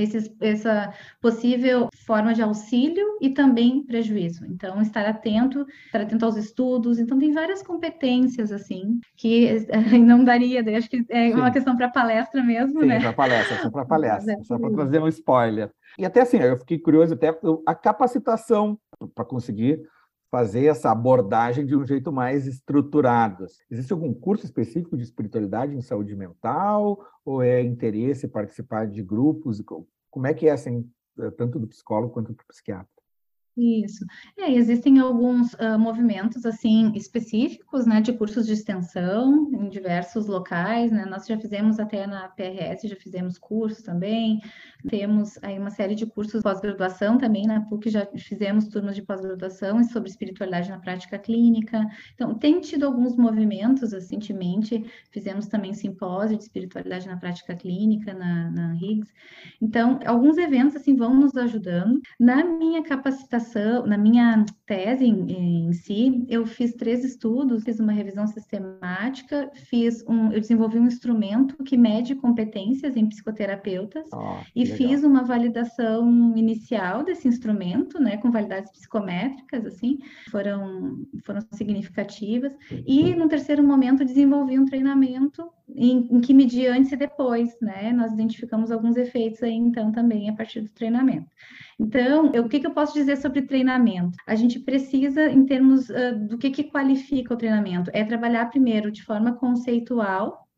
esses, 0.00 0.30
essa 0.40 0.92
possível 1.20 1.88
forma 2.06 2.34
de 2.34 2.42
auxílio 2.42 3.18
e 3.20 3.30
também 3.30 3.82
prejuízo. 3.82 4.44
Então, 4.46 4.80
estar 4.80 5.06
atento, 5.06 5.66
estar 5.86 6.00
atento 6.02 6.24
aos 6.24 6.36
estudos. 6.36 6.98
Então, 6.98 7.18
tem 7.18 7.32
várias 7.32 7.62
competências, 7.62 8.52
assim, 8.52 9.00
que 9.16 9.66
não 10.04 10.24
daria, 10.24 10.64
acho 10.76 10.88
que 10.88 11.04
é 11.08 11.30
Sim. 11.30 11.34
uma 11.34 11.50
questão 11.50 11.76
para 11.76 11.88
palestra 11.88 12.42
mesmo, 12.42 12.80
Sim, 12.80 12.86
né? 12.86 13.00
para 13.00 13.12
palestra, 13.12 13.56
só 13.58 13.70
para 13.70 13.84
palestra, 13.84 14.36
só 14.42 14.58
para 14.58 14.70
trazer 14.70 15.00
um 15.00 15.08
spoiler. 15.08 15.70
E 15.98 16.04
até 16.04 16.22
assim, 16.22 16.38
eu 16.38 16.56
fiquei 16.58 16.78
curioso, 16.78 17.14
até 17.14 17.36
a 17.66 17.74
capacitação 17.74 18.78
para 19.14 19.24
conseguir 19.24 19.80
fazer 20.34 20.66
essa 20.66 20.90
abordagem 20.90 21.64
de 21.64 21.76
um 21.76 21.86
jeito 21.86 22.10
mais 22.10 22.44
estruturado. 22.44 23.46
Existe 23.70 23.92
algum 23.92 24.12
curso 24.12 24.44
específico 24.44 24.96
de 24.96 25.04
espiritualidade 25.04 25.76
em 25.76 25.80
saúde 25.80 26.16
mental? 26.16 26.98
Ou 27.24 27.40
é 27.40 27.62
interesse 27.62 28.26
participar 28.26 28.88
de 28.88 29.00
grupos? 29.00 29.62
Como 30.10 30.26
é 30.26 30.34
que 30.34 30.48
é, 30.48 30.50
assim, 30.50 30.90
tanto 31.36 31.60
do 31.60 31.68
psicólogo 31.68 32.12
quanto 32.12 32.32
do 32.32 32.44
psiquiatra? 32.48 32.93
Isso. 33.56 34.04
É, 34.36 34.50
existem 34.52 34.98
alguns 34.98 35.54
uh, 35.54 35.78
movimentos 35.78 36.44
assim 36.44 36.90
específicos, 36.96 37.86
né, 37.86 38.00
de 38.00 38.12
cursos 38.12 38.46
de 38.46 38.52
extensão 38.52 39.48
em 39.52 39.68
diversos 39.68 40.26
locais, 40.26 40.90
né? 40.90 41.04
Nós 41.04 41.24
já 41.24 41.38
fizemos 41.38 41.78
até 41.78 42.04
na 42.04 42.26
PRS, 42.28 42.88
já 42.88 42.96
fizemos 42.96 43.38
cursos 43.38 43.84
também. 43.84 44.40
Temos 44.88 45.38
aí 45.40 45.56
uma 45.56 45.70
série 45.70 45.94
de 45.94 46.04
cursos 46.04 46.42
pós-graduação 46.42 47.16
também 47.16 47.46
na 47.46 47.60
PUC, 47.60 47.90
já 47.90 48.04
fizemos 48.16 48.66
turmas 48.66 48.96
de 48.96 49.02
pós-graduação 49.02 49.82
sobre 49.84 50.10
espiritualidade 50.10 50.68
na 50.68 50.80
prática 50.80 51.16
clínica. 51.16 51.86
Então, 52.12 52.34
tem 52.34 52.60
tido 52.60 52.84
alguns 52.84 53.16
movimentos 53.16 53.92
recentemente, 53.92 54.84
fizemos 55.12 55.46
também 55.46 55.72
simpósio 55.72 56.36
de 56.36 56.42
espiritualidade 56.42 57.06
na 57.06 57.16
prática 57.16 57.54
clínica 57.54 58.12
na, 58.12 58.50
na 58.50 58.74
Higgs. 58.74 59.12
Então, 59.62 60.00
alguns 60.04 60.36
eventos 60.38 60.74
assim 60.74 60.96
vão 60.96 61.14
nos 61.14 61.36
ajudando. 61.36 62.00
Na 62.18 62.44
minha 62.44 62.82
capacitação 62.82 63.43
na 63.86 63.96
minha 63.96 64.44
tese 64.66 65.04
em, 65.04 65.66
em, 65.66 65.72
si, 65.72 66.24
eu 66.28 66.46
fiz 66.46 66.72
três 66.74 67.04
estudos, 67.04 67.64
fiz 67.64 67.78
uma 67.78 67.92
revisão 67.92 68.26
sistemática, 68.26 69.50
fiz 69.54 70.02
um, 70.08 70.32
eu 70.32 70.40
desenvolvi 70.40 70.78
um 70.78 70.86
instrumento 70.86 71.62
que 71.64 71.76
mede 71.76 72.14
competências 72.14 72.96
em 72.96 73.06
psicoterapeutas 73.06 74.06
oh, 74.12 74.38
e 74.54 74.64
legal. 74.64 74.76
fiz 74.76 75.04
uma 75.04 75.22
validação 75.22 76.36
inicial 76.36 77.04
desse 77.04 77.28
instrumento, 77.28 78.00
né, 78.00 78.16
com 78.16 78.30
validades 78.30 78.70
psicométricas, 78.72 79.66
assim, 79.66 79.98
foram, 80.30 81.04
foram 81.24 81.40
significativas. 81.52 82.52
E 82.86 83.14
no 83.14 83.28
terceiro 83.28 83.62
momento 83.62 84.04
desenvolvi 84.04 84.58
um 84.58 84.64
treinamento 84.64 85.48
em, 85.68 86.08
em, 86.10 86.20
que 86.20 86.34
media 86.34 86.74
antes 86.74 86.92
e 86.92 86.96
depois, 86.96 87.56
né? 87.60 87.92
Nós 87.92 88.12
identificamos 88.12 88.70
alguns 88.70 88.96
efeitos 88.96 89.42
aí, 89.42 89.54
então, 89.54 89.90
também 89.90 90.28
a 90.28 90.34
partir 90.34 90.60
do 90.60 90.68
treinamento. 90.68 91.26
Então, 91.78 92.30
eu, 92.32 92.44
o 92.44 92.48
que, 92.48 92.60
que, 92.60 92.66
eu 92.66 92.72
posso 92.72 92.94
dizer 92.94 93.16
sobre 93.16 93.42
treinamento? 93.42 94.16
A 94.26 94.34
gente 94.34 94.53
precisa, 94.60 95.30
em 95.30 95.44
termos 95.44 95.88
uh, 95.88 96.18
do 96.28 96.38
que, 96.38 96.50
que 96.50 96.64
qualifica 96.64 97.34
o 97.34 97.36
treinamento, 97.36 97.90
é 97.92 98.04
trabalhar 98.04 98.46
primeiro 98.46 98.90
de 98.90 99.02
forma 99.02 99.34
conceitual 99.34 100.48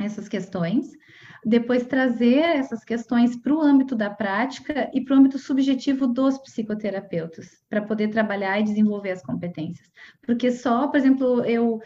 essas 0.00 0.28
questões, 0.28 0.90
depois 1.44 1.86
trazer 1.86 2.38
essas 2.38 2.84
questões 2.84 3.36
para 3.36 3.54
o 3.54 3.60
âmbito 3.60 3.94
da 3.94 4.10
prática 4.10 4.90
e 4.92 5.04
para 5.04 5.14
o 5.14 5.18
âmbito 5.18 5.38
subjetivo 5.38 6.06
dos 6.06 6.38
psicoterapeutas, 6.38 7.62
para 7.74 7.82
poder 7.82 8.08
trabalhar 8.08 8.60
e 8.60 8.62
desenvolver 8.62 9.10
as 9.10 9.20
competências. 9.20 9.90
Porque 10.24 10.52
só, 10.52 10.86
por 10.86 10.96
exemplo, 10.96 11.44
eu 11.44 11.80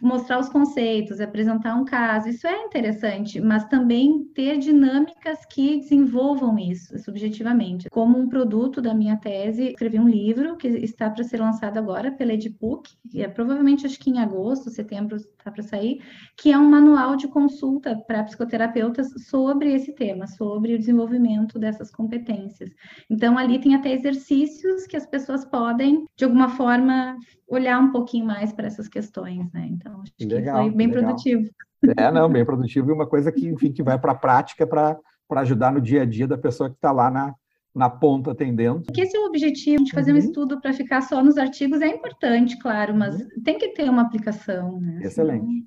mostrar 0.00 0.38
os 0.38 0.48
conceitos, 0.48 1.20
apresentar 1.20 1.74
um 1.74 1.84
caso, 1.84 2.30
isso 2.30 2.46
é 2.46 2.64
interessante, 2.64 3.38
mas 3.40 3.66
também 3.66 4.24
ter 4.34 4.56
dinâmicas 4.56 5.44
que 5.44 5.80
desenvolvam 5.80 6.58
isso 6.58 6.98
subjetivamente. 6.98 7.90
Como 7.90 8.18
um 8.18 8.28
produto 8.28 8.80
da 8.80 8.94
minha 8.94 9.18
tese, 9.18 9.68
escrevi 9.68 9.98
um 9.98 10.08
livro 10.08 10.56
que 10.56 10.68
está 10.68 11.10
para 11.10 11.22
ser 11.22 11.38
lançado 11.38 11.76
agora 11.76 12.10
pela 12.10 12.32
Edipuc, 12.32 12.90
e 13.12 13.22
é 13.22 13.28
provavelmente 13.28 13.84
acho 13.84 13.98
que 13.98 14.08
em 14.08 14.20
agosto, 14.20 14.70
setembro 14.70 15.16
está 15.16 15.50
para 15.50 15.62
sair, 15.62 16.02
que 16.36 16.50
é 16.50 16.58
um 16.58 16.68
manual 16.68 17.14
de 17.16 17.28
consulta 17.28 17.94
para 18.06 18.24
psicoterapeutas 18.24 19.08
sobre 19.28 19.74
esse 19.74 19.92
tema, 19.92 20.26
sobre 20.26 20.74
o 20.74 20.78
desenvolvimento 20.78 21.58
dessas 21.58 21.90
competências. 21.90 22.70
Então, 23.10 23.36
ali 23.36 23.58
tem 23.58 23.74
até 23.74 23.92
exercícios 23.92 24.86
que 24.86 24.93
as 24.96 25.06
pessoas 25.06 25.44
podem, 25.44 26.04
de 26.16 26.24
alguma 26.24 26.48
forma, 26.50 27.16
olhar 27.48 27.78
um 27.80 27.90
pouquinho 27.90 28.26
mais 28.26 28.52
para 28.52 28.66
essas 28.66 28.88
questões, 28.88 29.50
né? 29.52 29.68
Então, 29.70 30.02
acho 30.02 30.12
legal, 30.20 30.64
que 30.64 30.68
foi 30.68 30.76
bem 30.76 30.86
legal. 30.88 31.02
produtivo. 31.04 31.50
É, 31.96 32.10
não, 32.10 32.30
bem 32.30 32.44
produtivo 32.44 32.90
e 32.90 32.92
uma 32.92 33.06
coisa 33.06 33.30
que, 33.30 33.46
enfim, 33.46 33.72
que 33.72 33.82
vai 33.82 33.98
para 33.98 34.12
a 34.12 34.16
prática 34.16 34.66
para 34.66 35.00
ajudar 35.36 35.72
no 35.72 35.80
dia 35.80 36.02
a 36.02 36.06
dia 36.06 36.26
da 36.26 36.38
pessoa 36.38 36.70
que 36.70 36.76
está 36.76 36.90
lá 36.90 37.10
na, 37.10 37.34
na 37.74 37.90
ponta 37.90 38.30
atendendo. 38.30 38.82
Porque 38.82 39.02
esse 39.02 39.16
é 39.16 39.20
o 39.20 39.26
objetivo 39.26 39.84
de 39.84 39.92
fazer 39.92 40.12
uhum. 40.12 40.16
um 40.16 40.20
estudo 40.20 40.60
para 40.60 40.72
ficar 40.72 41.02
só 41.02 41.22
nos 41.22 41.36
artigos 41.36 41.80
é 41.80 41.88
importante, 41.88 42.58
claro, 42.58 42.94
mas 42.94 43.20
uhum. 43.20 43.42
tem 43.44 43.58
que 43.58 43.68
ter 43.68 43.90
uma 43.90 44.02
aplicação. 44.02 44.80
Né? 44.80 45.00
Excelente. 45.02 45.66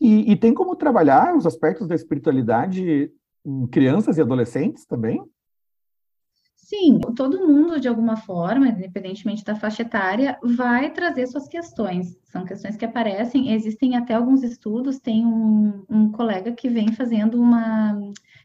E, 0.00 0.32
e, 0.32 0.36
tem 0.36 0.52
como 0.52 0.74
trabalhar 0.74 1.36
os 1.36 1.46
aspectos 1.46 1.86
da 1.86 1.94
espiritualidade 1.94 3.12
em 3.44 3.66
crianças 3.68 4.18
e 4.18 4.20
adolescentes 4.20 4.84
também? 4.84 5.22
Sim, 6.74 7.00
todo 7.14 7.46
mundo, 7.46 7.78
de 7.78 7.86
alguma 7.86 8.16
forma, 8.16 8.66
independentemente 8.66 9.44
da 9.44 9.54
faixa 9.54 9.82
etária, 9.82 10.38
vai 10.42 10.90
trazer 10.90 11.26
suas 11.26 11.46
questões. 11.46 12.18
São 12.24 12.46
questões 12.46 12.76
que 12.76 12.84
aparecem, 12.86 13.52
existem 13.52 13.94
até 13.94 14.14
alguns 14.14 14.42
estudos, 14.42 14.98
tem 14.98 15.26
um, 15.26 15.84
um 15.86 16.10
colega 16.10 16.50
que 16.50 16.70
vem 16.70 16.90
fazendo 16.90 17.38
uma 17.38 17.94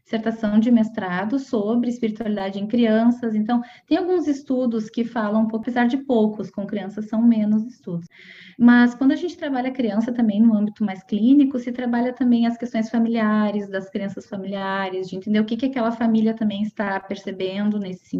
dissertação 0.04 0.58
de 0.60 0.70
mestrado 0.70 1.38
sobre 1.38 1.88
espiritualidade 1.88 2.58
em 2.58 2.66
crianças. 2.66 3.34
Então, 3.34 3.62
tem 3.86 3.96
alguns 3.96 4.26
estudos 4.26 4.90
que 4.90 5.04
falam, 5.04 5.48
apesar 5.50 5.86
de 5.86 5.96
poucos, 5.96 6.50
com 6.50 6.66
crianças 6.66 7.08
são 7.08 7.22
menos 7.22 7.64
estudos. 7.64 8.06
Mas 8.58 8.94
quando 8.94 9.12
a 9.12 9.16
gente 9.16 9.38
trabalha 9.38 9.70
criança 9.70 10.12
também 10.12 10.40
no 10.40 10.54
âmbito 10.54 10.84
mais 10.84 11.02
clínico, 11.02 11.58
se 11.58 11.72
trabalha 11.72 12.12
também 12.12 12.46
as 12.46 12.58
questões 12.58 12.90
familiares, 12.90 13.70
das 13.70 13.88
crianças 13.88 14.26
familiares, 14.26 15.08
de 15.08 15.16
entender 15.16 15.40
o 15.40 15.46
que, 15.46 15.56
que 15.56 15.66
aquela 15.66 15.92
família 15.92 16.34
também 16.34 16.62
está 16.62 16.98
percebendo 17.00 17.78
nesse 17.78 18.04
sentido 18.06 18.17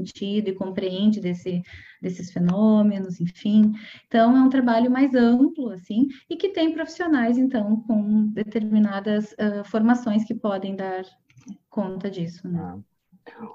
e 0.51 0.55
compreende 0.55 1.21
desse, 1.21 1.63
desses 2.01 2.33
fenômenos, 2.33 3.21
enfim. 3.21 3.73
Então, 4.07 4.37
é 4.37 4.41
um 4.41 4.49
trabalho 4.49 4.91
mais 4.91 5.15
amplo, 5.15 5.71
assim, 5.71 6.09
e 6.29 6.37
que 6.37 6.51
tem 6.51 6.73
profissionais, 6.73 7.39
então, 7.39 7.83
com 7.83 8.27
determinadas 8.29 9.33
uh, 9.33 9.65
formações 9.65 10.25
que 10.25 10.35
podem 10.35 10.77
dar 10.77 11.05
conta 11.69 12.11
disso, 12.11 12.49
né? 12.49 12.61
Ah. 12.61 12.98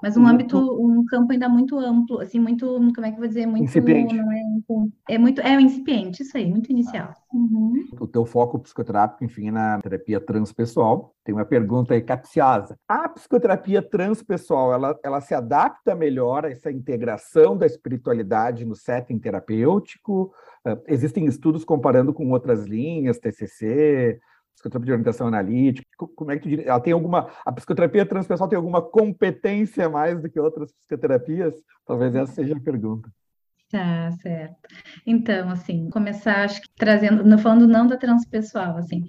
Mas 0.02 0.16
um 0.16 0.26
âmbito, 0.26 0.58
um 0.58 1.04
campo 1.06 1.32
ainda 1.32 1.48
muito 1.48 1.78
amplo, 1.78 2.20
assim, 2.20 2.38
muito, 2.38 2.66
como 2.94 3.06
é 3.06 3.10
que 3.10 3.16
eu 3.16 3.20
vou 3.20 3.28
dizer, 3.28 3.46
muito, 3.46 3.64
incipiente. 3.64 4.14
é, 5.08 5.14
é 5.14 5.18
muito, 5.18 5.40
é 5.40 5.60
incipiente, 5.60 6.22
isso 6.22 6.36
aí, 6.36 6.48
muito 6.48 6.70
inicial. 6.70 7.12
Uhum. 7.32 7.84
O 8.00 8.06
teu 8.06 8.24
foco 8.24 8.58
psicoterápico, 8.58 9.24
enfim, 9.24 9.50
na 9.50 9.80
terapia 9.80 10.20
transpessoal. 10.20 11.14
Tem 11.24 11.34
uma 11.34 11.44
pergunta 11.44 11.94
aí 11.94 12.00
capciosa. 12.00 12.76
A 12.88 13.08
psicoterapia 13.08 13.82
transpessoal, 13.82 14.72
ela, 14.72 14.98
ela 15.02 15.20
se 15.20 15.34
adapta 15.34 15.94
melhor 15.94 16.44
a 16.44 16.50
essa 16.50 16.70
integração 16.70 17.56
da 17.56 17.66
espiritualidade 17.66 18.64
no 18.64 18.76
setting 18.76 19.18
terapêutico? 19.18 20.32
Uh, 20.66 20.80
existem 20.86 21.26
estudos 21.26 21.64
comparando 21.64 22.14
com 22.14 22.30
outras 22.30 22.66
linhas, 22.66 23.18
TCC, 23.18 24.20
psicoterapia 24.54 24.86
de 24.86 24.92
orientação 24.92 25.26
analítica? 25.26 25.86
Como 25.96 26.30
é 26.30 26.36
que 26.36 26.42
tu 26.42 26.48
diria? 26.48 26.66
Ela 26.66 26.80
tem 26.80 26.92
alguma. 26.92 27.30
A 27.44 27.52
psicoterapia 27.52 28.06
transpessoal 28.06 28.48
tem 28.48 28.56
alguma 28.56 28.80
competência 28.82 29.88
mais 29.88 30.20
do 30.20 30.30
que 30.30 30.40
outras 30.40 30.72
psicoterapias? 30.72 31.54
Talvez 31.86 32.14
essa 32.14 32.32
seja 32.32 32.56
a 32.56 32.60
pergunta. 32.60 33.10
Tá, 33.70 34.12
certo. 34.22 34.56
Então, 35.04 35.50
assim, 35.50 35.90
começar, 35.90 36.44
acho 36.44 36.62
que 36.62 36.68
trazendo, 36.76 37.36
falando 37.38 37.66
não 37.66 37.86
da 37.86 37.96
transpessoal, 37.96 38.76
assim, 38.76 39.04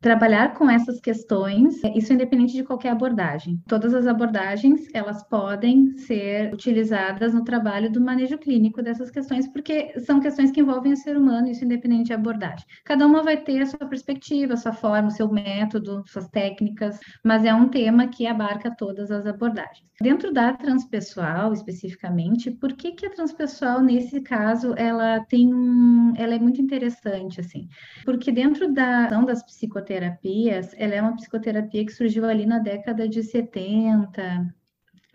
trabalhar 0.00 0.54
com 0.54 0.70
essas 0.70 1.00
questões, 1.00 1.82
isso 1.94 2.12
é 2.12 2.14
independente 2.14 2.54
de 2.54 2.64
qualquer 2.64 2.90
abordagem. 2.90 3.60
Todas 3.66 3.94
as 3.94 4.06
abordagens, 4.06 4.88
elas 4.94 5.22
podem 5.24 5.96
ser 5.96 6.52
utilizadas 6.52 7.34
no 7.34 7.44
trabalho 7.44 7.90
do 7.90 8.00
manejo 8.00 8.38
clínico 8.38 8.82
dessas 8.82 9.10
questões, 9.10 9.48
porque 9.48 9.98
são 10.00 10.20
questões 10.20 10.50
que 10.50 10.60
envolvem 10.60 10.92
o 10.92 10.96
ser 10.96 11.16
humano, 11.16 11.48
isso 11.48 11.62
é 11.62 11.66
independente 11.66 12.06
de 12.06 12.12
abordagem. 12.12 12.64
Cada 12.84 13.06
uma 13.06 13.22
vai 13.22 13.36
ter 13.36 13.62
a 13.62 13.66
sua 13.66 13.86
perspectiva, 13.86 14.54
a 14.54 14.56
sua 14.56 14.72
forma, 14.72 15.08
o 15.08 15.12
seu 15.12 15.30
método, 15.30 16.02
suas 16.06 16.28
técnicas, 16.28 16.98
mas 17.24 17.44
é 17.44 17.52
um 17.52 17.68
tema 17.68 18.08
que 18.08 18.26
abarca 18.26 18.74
todas 18.74 19.10
as 19.10 19.26
abordagens. 19.26 19.88
Dentro 20.00 20.32
da 20.32 20.52
transpessoal, 20.52 21.52
especificamente, 21.52 22.52
por 22.52 22.72
que 22.74 22.92
que 22.92 23.04
a 23.04 23.10
transpessoal, 23.10 23.82
nesse 23.82 24.20
caso, 24.20 24.72
ela 24.76 25.24
tem 25.24 25.52
um, 25.52 26.12
ela 26.16 26.36
é 26.36 26.38
muito 26.38 26.62
interessante, 26.62 27.40
assim, 27.40 27.68
porque 28.04 28.30
dentro 28.30 28.72
da 28.72 29.08
das 29.28 29.42
psicoterapias, 29.44 29.87
ela 30.76 30.94
é 30.94 31.02
uma 31.02 31.16
psicoterapia 31.16 31.84
que 31.84 31.92
surgiu 31.92 32.24
ali 32.24 32.46
na 32.46 32.58
década 32.58 33.08
de 33.08 33.22
70, 33.22 34.54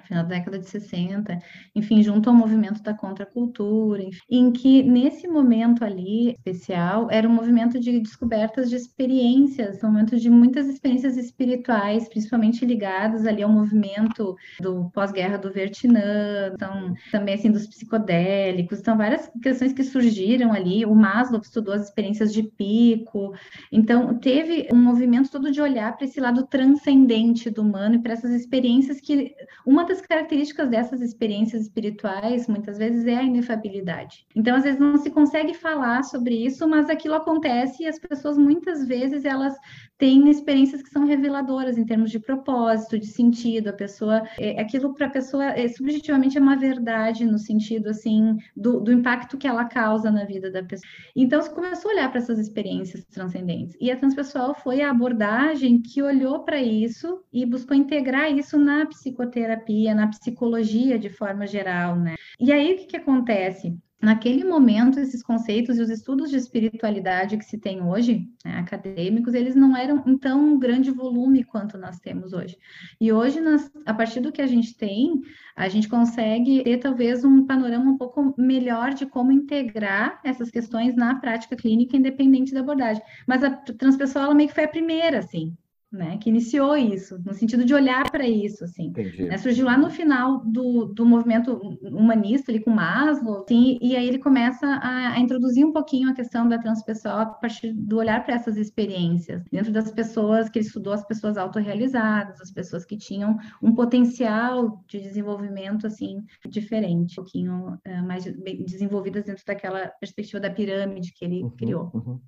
final 0.03 0.23
da 0.23 0.29
década 0.29 0.59
de 0.59 0.69
60, 0.69 1.39
enfim, 1.75 2.01
junto 2.01 2.29
ao 2.29 2.35
movimento 2.35 2.81
da 2.81 2.93
contracultura, 2.93 4.03
em 4.29 4.51
que 4.51 4.83
nesse 4.83 5.27
momento 5.27 5.83
ali 5.83 6.31
especial 6.31 7.07
era 7.09 7.27
um 7.27 7.31
movimento 7.31 7.79
de 7.79 7.99
descobertas 7.99 8.69
de 8.69 8.75
experiências, 8.75 9.83
um 9.83 9.87
momento 9.87 10.17
de 10.17 10.29
muitas 10.29 10.67
experiências 10.67 11.17
espirituais, 11.17 12.07
principalmente 12.09 12.65
ligadas 12.65 13.25
ali 13.25 13.43
ao 13.43 13.49
movimento 13.49 14.35
do 14.59 14.89
pós-guerra 14.91 15.37
do 15.37 15.51
Vietnã, 15.51 16.51
então, 16.53 16.93
também 17.11 17.35
assim 17.35 17.51
dos 17.51 17.67
psicodélicos, 17.67 18.79
então 18.79 18.97
várias 18.97 19.29
questões 19.41 19.73
que 19.73 19.83
surgiram 19.83 20.53
ali, 20.53 20.85
o 20.85 20.95
Maslow 20.95 21.41
estudou 21.41 21.73
as 21.73 21.83
experiências 21.83 22.33
de 22.33 22.43
pico, 22.43 23.33
então 23.71 24.17
teve 24.19 24.67
um 24.73 24.77
movimento 24.77 25.31
todo 25.31 25.51
de 25.51 25.61
olhar 25.61 25.95
para 25.95 26.05
esse 26.05 26.19
lado 26.19 26.45
transcendente 26.47 27.49
do 27.49 27.61
humano 27.61 27.95
e 27.95 27.99
para 27.99 28.13
essas 28.13 28.31
experiências 28.31 28.99
que 28.99 29.33
uma 29.65 29.85
das 29.85 29.92
características 30.01 30.69
dessas 30.69 31.01
experiências 31.01 31.63
espirituais, 31.63 32.47
muitas 32.47 32.77
vezes, 32.77 33.05
é 33.05 33.17
a 33.17 33.23
inefabilidade. 33.23 34.25
Então, 34.35 34.55
às 34.55 34.63
vezes, 34.63 34.79
não 34.79 34.97
se 34.97 35.09
consegue 35.09 35.53
falar 35.53 36.03
sobre 36.03 36.35
isso, 36.35 36.67
mas 36.67 36.89
aquilo 36.89 37.15
acontece 37.15 37.83
e 37.83 37.87
as 37.87 37.99
pessoas, 37.99 38.37
muitas 38.37 38.87
vezes, 38.87 39.25
elas 39.25 39.55
têm 39.97 40.29
experiências 40.29 40.81
que 40.81 40.89
são 40.89 41.05
reveladoras 41.05 41.77
em 41.77 41.85
termos 41.85 42.11
de 42.11 42.19
propósito, 42.19 42.99
de 42.99 43.07
sentido. 43.07 43.69
A 43.69 43.73
pessoa, 43.73 44.23
é, 44.39 44.59
aquilo 44.59 44.93
para 44.93 45.07
a 45.07 45.09
pessoa, 45.09 45.45
é, 45.45 45.67
subjetivamente, 45.67 46.37
é 46.37 46.41
uma 46.41 46.55
verdade 46.55 47.25
no 47.25 47.37
sentido, 47.37 47.89
assim, 47.89 48.37
do, 48.55 48.79
do 48.79 48.91
impacto 48.91 49.37
que 49.37 49.47
ela 49.47 49.65
causa 49.65 50.11
na 50.11 50.25
vida 50.25 50.51
da 50.51 50.63
pessoa. 50.63 50.89
Então, 51.15 51.41
se 51.41 51.49
começou 51.53 51.91
a 51.91 51.93
olhar 51.93 52.09
para 52.09 52.19
essas 52.19 52.39
experiências 52.39 53.05
transcendentes. 53.05 53.75
E 53.79 53.91
a 53.91 53.97
transpessoal 53.97 54.53
foi 54.55 54.81
a 54.81 54.91
abordagem 54.91 55.81
que 55.81 56.01
olhou 56.01 56.39
para 56.43 56.61
isso 56.61 57.23
e 57.31 57.45
buscou 57.45 57.75
integrar 57.75 58.31
isso 58.31 58.57
na 58.57 58.85
psicoterapia, 58.85 59.82
na 59.91 60.07
psicologia 60.07 60.99
de 60.99 61.09
forma 61.09 61.47
geral, 61.47 61.95
né? 61.95 62.13
E 62.39 62.51
aí, 62.51 62.73
o 62.73 62.77
que, 62.77 62.85
que 62.85 62.97
acontece? 62.97 63.75
naquele 64.03 64.43
momento, 64.43 64.99
esses 64.99 65.23
conceitos 65.23 65.77
e 65.77 65.81
os 65.81 65.89
estudos 65.89 66.29
de 66.29 66.35
espiritualidade 66.35 67.37
que 67.37 67.45
se 67.45 67.57
tem 67.57 67.81
hoje, 67.81 68.27
né, 68.43 68.57
acadêmicos, 68.59 69.33
eles 69.33 69.55
não 69.55 69.77
eram 69.77 70.03
em 70.05 70.17
tão 70.17 70.59
grande 70.59 70.91
volume 70.91 71.45
quanto 71.45 71.77
nós 71.77 72.01
temos 72.01 72.33
hoje. 72.33 72.57
E 72.99 73.13
hoje, 73.13 73.39
nós, 73.39 73.71
a 73.85 73.93
partir 73.93 74.19
do 74.19 74.29
que 74.29 74.41
a 74.41 74.45
gente 74.47 74.75
tem, 74.75 75.21
a 75.55 75.69
gente 75.69 75.87
consegue 75.87 76.61
ter 76.65 76.79
talvez 76.79 77.23
um 77.23 77.45
panorama 77.45 77.91
um 77.91 77.97
pouco 77.97 78.35
melhor 78.37 78.93
de 78.93 79.05
como 79.05 79.31
integrar 79.31 80.19
essas 80.25 80.51
questões 80.51 80.93
na 80.97 81.15
prática 81.15 81.55
clínica, 81.55 81.95
independente 81.95 82.53
da 82.53 82.59
abordagem. 82.59 83.01
Mas 83.25 83.41
a 83.41 83.51
transpessoal, 83.51 84.25
ela 84.25 84.35
meio 84.35 84.49
que 84.49 84.55
foi 84.55 84.65
a 84.65 84.67
primeira, 84.67 85.19
assim, 85.19 85.55
né, 85.93 86.17
que 86.17 86.29
iniciou 86.29 86.75
isso, 86.75 87.21
no 87.23 87.33
sentido 87.33 87.63
de 87.63 87.73
olhar 87.73 88.09
para 88.09 88.27
isso, 88.27 88.63
assim. 88.63 88.91
Né, 89.19 89.37
surgiu 89.37 89.65
lá 89.65 89.77
no 89.77 89.91
final 89.91 90.43
do, 90.43 90.85
do 90.85 91.05
movimento 91.05 91.53
humanista, 91.83 92.51
ali 92.51 92.59
com 92.59 92.71
Maslow, 92.71 93.43
assim, 93.43 93.77
e 93.79 93.95
aí 93.95 94.07
ele 94.07 94.17
começa 94.17 94.65
a, 94.65 95.13
a, 95.13 95.19
introduzir 95.19 95.63
um 95.63 95.71
pouquinho 95.71 96.09
a 96.09 96.13
questão 96.13 96.49
da 96.49 96.57
transpessoal 96.57 97.19
a 97.19 97.25
partir 97.27 97.73
do 97.73 97.97
olhar 97.97 98.25
para 98.25 98.33
essas 98.33 98.57
experiências, 98.57 99.43
dentro 99.51 99.71
das 99.71 99.91
pessoas 99.91 100.49
que 100.49 100.59
ele 100.59 100.65
estudou, 100.65 100.93
as 100.93 101.05
pessoas 101.05 101.37
autorrealizadas, 101.37 102.41
as 102.41 102.51
pessoas 102.51 102.85
que 102.85 102.97
tinham 102.97 103.37
um 103.61 103.75
potencial 103.75 104.83
de 104.87 104.99
desenvolvimento, 104.99 105.85
assim, 105.85 106.23
diferente, 106.49 107.19
um 107.19 107.23
pouquinho 107.23 107.79
uh, 107.87 108.07
mais 108.07 108.23
desenvolvidas 108.23 109.25
dentro 109.25 109.43
daquela 109.45 109.87
perspectiva 109.99 110.39
da 110.39 110.49
pirâmide 110.49 111.13
que 111.13 111.23
ele 111.23 111.43
uhum, 111.43 111.51
criou. 111.51 111.91
Uhum. 111.93 112.19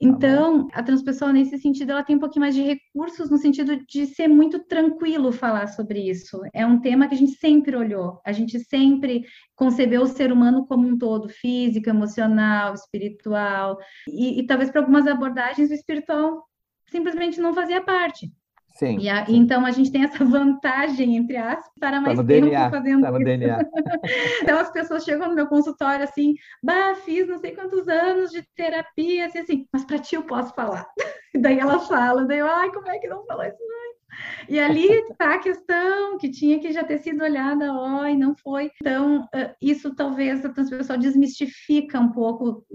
Tá 0.00 0.06
então, 0.06 0.66
a 0.72 0.82
transpessoal, 0.82 1.30
nesse 1.30 1.58
sentido, 1.58 1.90
ela 1.90 2.02
tem 2.02 2.16
um 2.16 2.18
pouquinho 2.18 2.40
mais 2.40 2.54
de 2.54 2.62
recursos, 2.62 3.28
no 3.28 3.36
sentido 3.36 3.76
de 3.84 4.06
ser 4.06 4.28
muito 4.28 4.58
tranquilo 4.60 5.30
falar 5.30 5.66
sobre 5.66 6.00
isso. 6.00 6.40
É 6.54 6.64
um 6.64 6.80
tema 6.80 7.06
que 7.06 7.14
a 7.14 7.18
gente 7.18 7.32
sempre 7.32 7.76
olhou, 7.76 8.18
a 8.24 8.32
gente 8.32 8.58
sempre 8.60 9.26
concebeu 9.54 10.02
o 10.02 10.06
ser 10.06 10.32
humano 10.32 10.66
como 10.66 10.88
um 10.88 10.96
todo, 10.96 11.28
físico, 11.28 11.90
emocional, 11.90 12.72
espiritual, 12.72 13.78
e, 14.08 14.40
e 14.40 14.46
talvez 14.46 14.70
para 14.70 14.80
algumas 14.80 15.06
abordagens 15.06 15.70
o 15.70 15.74
espiritual 15.74 16.46
simplesmente 16.86 17.38
não 17.38 17.52
fazia 17.52 17.82
parte. 17.82 18.32
Sim, 18.74 18.98
e 18.98 19.08
a, 19.08 19.26
sim. 19.26 19.36
Então 19.36 19.66
a 19.66 19.70
gente 19.70 19.90
tem 19.90 20.04
essa 20.04 20.24
vantagem, 20.24 21.16
entre 21.16 21.36
aspas, 21.36 21.70
para 21.78 21.96
tá 21.96 22.00
mais 22.00 22.18
tá 22.18 22.24
tempo 22.24 22.46
DNA, 22.46 22.70
fazendo 22.70 23.02
tá 23.02 23.10
então 24.42 24.58
as 24.58 24.70
pessoas 24.70 25.04
chegam 25.04 25.28
no 25.28 25.34
meu 25.34 25.46
consultório 25.46 26.04
assim, 26.04 26.34
bah, 26.62 26.94
fiz 27.04 27.28
não 27.28 27.38
sei 27.38 27.54
quantos 27.54 27.88
anos 27.88 28.30
de 28.30 28.42
terapia, 28.54 29.26
assim, 29.26 29.38
assim 29.40 29.66
mas 29.72 29.84
para 29.84 29.98
ti 29.98 30.14
eu 30.14 30.22
posso 30.22 30.54
falar. 30.54 30.86
Daí 31.34 31.58
ela 31.58 31.78
fala, 31.78 32.24
daí 32.24 32.40
eu, 32.40 32.46
ai, 32.46 32.72
como 32.72 32.88
é 32.88 32.98
que 32.98 33.06
não 33.06 33.24
falou 33.24 33.44
isso 33.44 33.54
antes? 33.54 34.00
E 34.48 34.58
ali 34.58 34.88
está 34.88 35.34
a 35.34 35.38
questão 35.38 36.18
que 36.18 36.28
tinha 36.28 36.58
que 36.58 36.72
já 36.72 36.82
ter 36.82 36.98
sido 36.98 37.22
olhada, 37.22 37.72
ó, 37.72 38.04
e 38.04 38.16
não 38.16 38.34
foi. 38.34 38.70
Então, 38.82 39.28
isso 39.62 39.94
talvez 39.94 40.44
a 40.44 40.48
transpessoal 40.48 40.98
desmistifica 40.98 42.00
um 42.00 42.10
pouco 42.10 42.66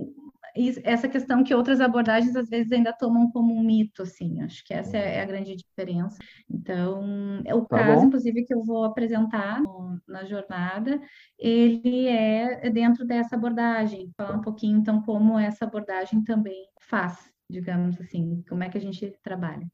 essa 0.84 1.08
questão 1.08 1.44
que 1.44 1.54
outras 1.54 1.82
abordagens 1.82 2.36
às 2.36 2.48
vezes 2.48 2.72
ainda 2.72 2.94
tomam 2.94 3.30
como 3.32 3.54
um 3.54 3.64
mito, 3.64 4.04
assim, 4.04 4.42
acho 4.42 4.64
que 4.66 4.74
essa 4.74 4.98
é 4.98 5.22
a 5.22 5.26
grande 5.26 5.56
diferença. 5.56 6.18
Então, 6.50 7.42
é 7.46 7.54
o 7.54 7.66
tá 7.66 7.80
caso, 7.80 8.02
bom. 8.02 8.08
inclusive, 8.08 8.46
que 8.46 8.54
eu 8.54 8.64
vou 8.64 8.86
apresentar 8.86 9.62
na 10.08 10.24
jornada, 10.24 11.02
ele 11.38 12.08
é 12.08 12.70
dentro 12.70 13.06
dessa 13.06 13.36
abordagem, 13.36 14.12
falar 14.16 14.38
um 14.38 14.42
pouquinho, 14.42 14.80
então, 14.80 15.02
como 15.02 15.38
essa 15.38 15.66
abordagem 15.66 16.24
também 16.24 16.68
faz, 16.82 17.32
digamos 17.50 18.00
assim, 18.00 18.44
como 18.48 18.64
é 18.64 18.70
que 18.70 18.78
a 18.78 18.82
gente 18.82 19.14
trabalha. 19.22 19.68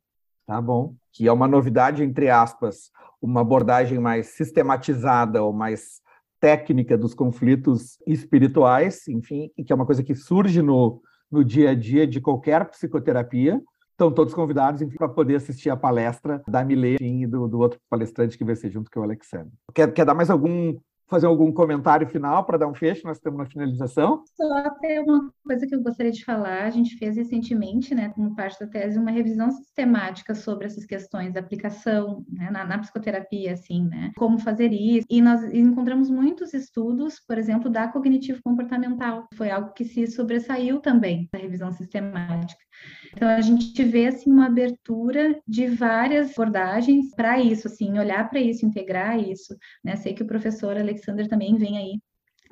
Tá 0.46 0.62
bom. 0.62 0.96
Que 1.14 1.28
é 1.28 1.32
uma 1.32 1.48
novidade, 1.48 2.04
entre 2.04 2.30
aspas, 2.30 2.92
uma 3.22 3.42
abordagem 3.42 4.00
mais 4.00 4.28
sistematizada 4.28 5.44
ou 5.44 5.54
mais 5.54 6.02
técnica 6.42 6.98
dos 6.98 7.14
conflitos 7.14 8.00
espirituais, 8.06 9.08
enfim, 9.08 9.52
que 9.56 9.72
é 9.72 9.76
uma 9.76 9.86
coisa 9.86 10.04
que 10.04 10.16
surge 10.16 10.62
no, 10.62 11.02
no 11.32 11.46
dia 11.46 11.70
a 11.70 11.76
dia 11.76 12.06
de 12.08 12.20
qualquer 12.20 12.68
psicoterapia. 12.70 13.62
Estão 13.92 14.12
todos 14.12 14.34
convidados 14.34 14.84
para 14.96 15.08
poder 15.08 15.36
assistir 15.36 15.70
a 15.70 15.78
palestra 15.78 16.42
da 16.48 16.66
Milê 16.66 16.98
e 17.00 17.28
do, 17.28 17.48
do, 17.48 17.60
outro 17.60 17.80
palestrante 17.88 18.36
que 18.36 18.44
vai 18.44 18.56
ser 18.56 18.72
junto 18.72 18.90
com 18.90 19.00
o 19.00 19.04
Alexandre. 19.04 19.54
Quer, 19.76 19.94
quer 19.94 20.04
dar 20.04 20.16
mais 20.16 20.32
algum 20.32 20.76
fazer 21.12 21.28
algum 21.28 21.52
comentário 21.52 22.08
final 22.08 22.46
para 22.46 22.58
dar 22.58 22.68
um 22.68 22.74
fecho? 22.74 23.06
Nós 23.06 23.18
estamos 23.18 23.38
na 23.38 23.46
finalização. 23.46 24.24
Só 24.34 24.70
ter 24.80 25.02
uma 25.02 25.30
coisa 25.46 25.68
que 25.68 25.76
eu 25.76 25.84
gostaria 25.84 26.12
de 26.12 26.24
falar. 26.24 26.64
A 26.64 26.70
gente 26.70 26.98
fez 26.98 27.18
recentemente, 27.18 27.94
né, 27.94 28.10
como 28.16 28.34
parte 28.34 28.58
da 28.62 28.66
tese, 28.66 28.98
uma 28.98 29.12
revisão 29.12 29.52
sistemática 29.52 30.34
sobre 30.34 30.68
essas 30.68 30.86
questões 30.86 31.34
da 31.34 31.42
aplicação 31.42 32.24
né, 32.32 32.50
na, 32.50 32.64
na, 32.64 32.80
psicoterapia, 32.80 33.52
assim, 33.52 33.84
né? 33.84 34.12
Como 34.16 34.40
fazer 34.40 34.72
isso. 34.72 35.06
E 35.10 35.22
nós 35.22 35.44
encontramos 35.54 36.10
muitos 36.10 36.54
estudos, 36.54 37.20
por 37.28 37.38
exemplo, 37.38 37.70
da 37.70 37.90
cognitivo-comportamental. 37.90 39.28
Foi 39.36 39.52
algo 39.52 39.74
que 39.74 39.84
se 39.84 40.08
sobressaiu 40.08 40.80
também 40.80 41.28
da 41.34 41.40
revisão 41.40 41.74
sistemática. 41.74 42.62
Então 43.14 43.28
a 43.28 43.42
gente 43.42 43.84
vê 43.84 44.08
assim 44.08 44.32
uma 44.32 44.46
abertura 44.46 45.38
de 45.46 45.68
várias 45.68 46.32
abordagens 46.32 47.14
para 47.14 47.40
isso, 47.40 47.68
assim, 47.68 48.00
olhar 48.00 48.30
para 48.30 48.40
isso, 48.40 48.66
integrar 48.66 49.20
isso, 49.20 49.56
né? 49.84 49.96
Sei 49.98 50.14
que 50.14 50.24
o 50.24 50.28
professor 50.28 50.78
Alexander 51.02 51.28
também 51.28 51.58
vem 51.58 51.78
aí 51.78 52.00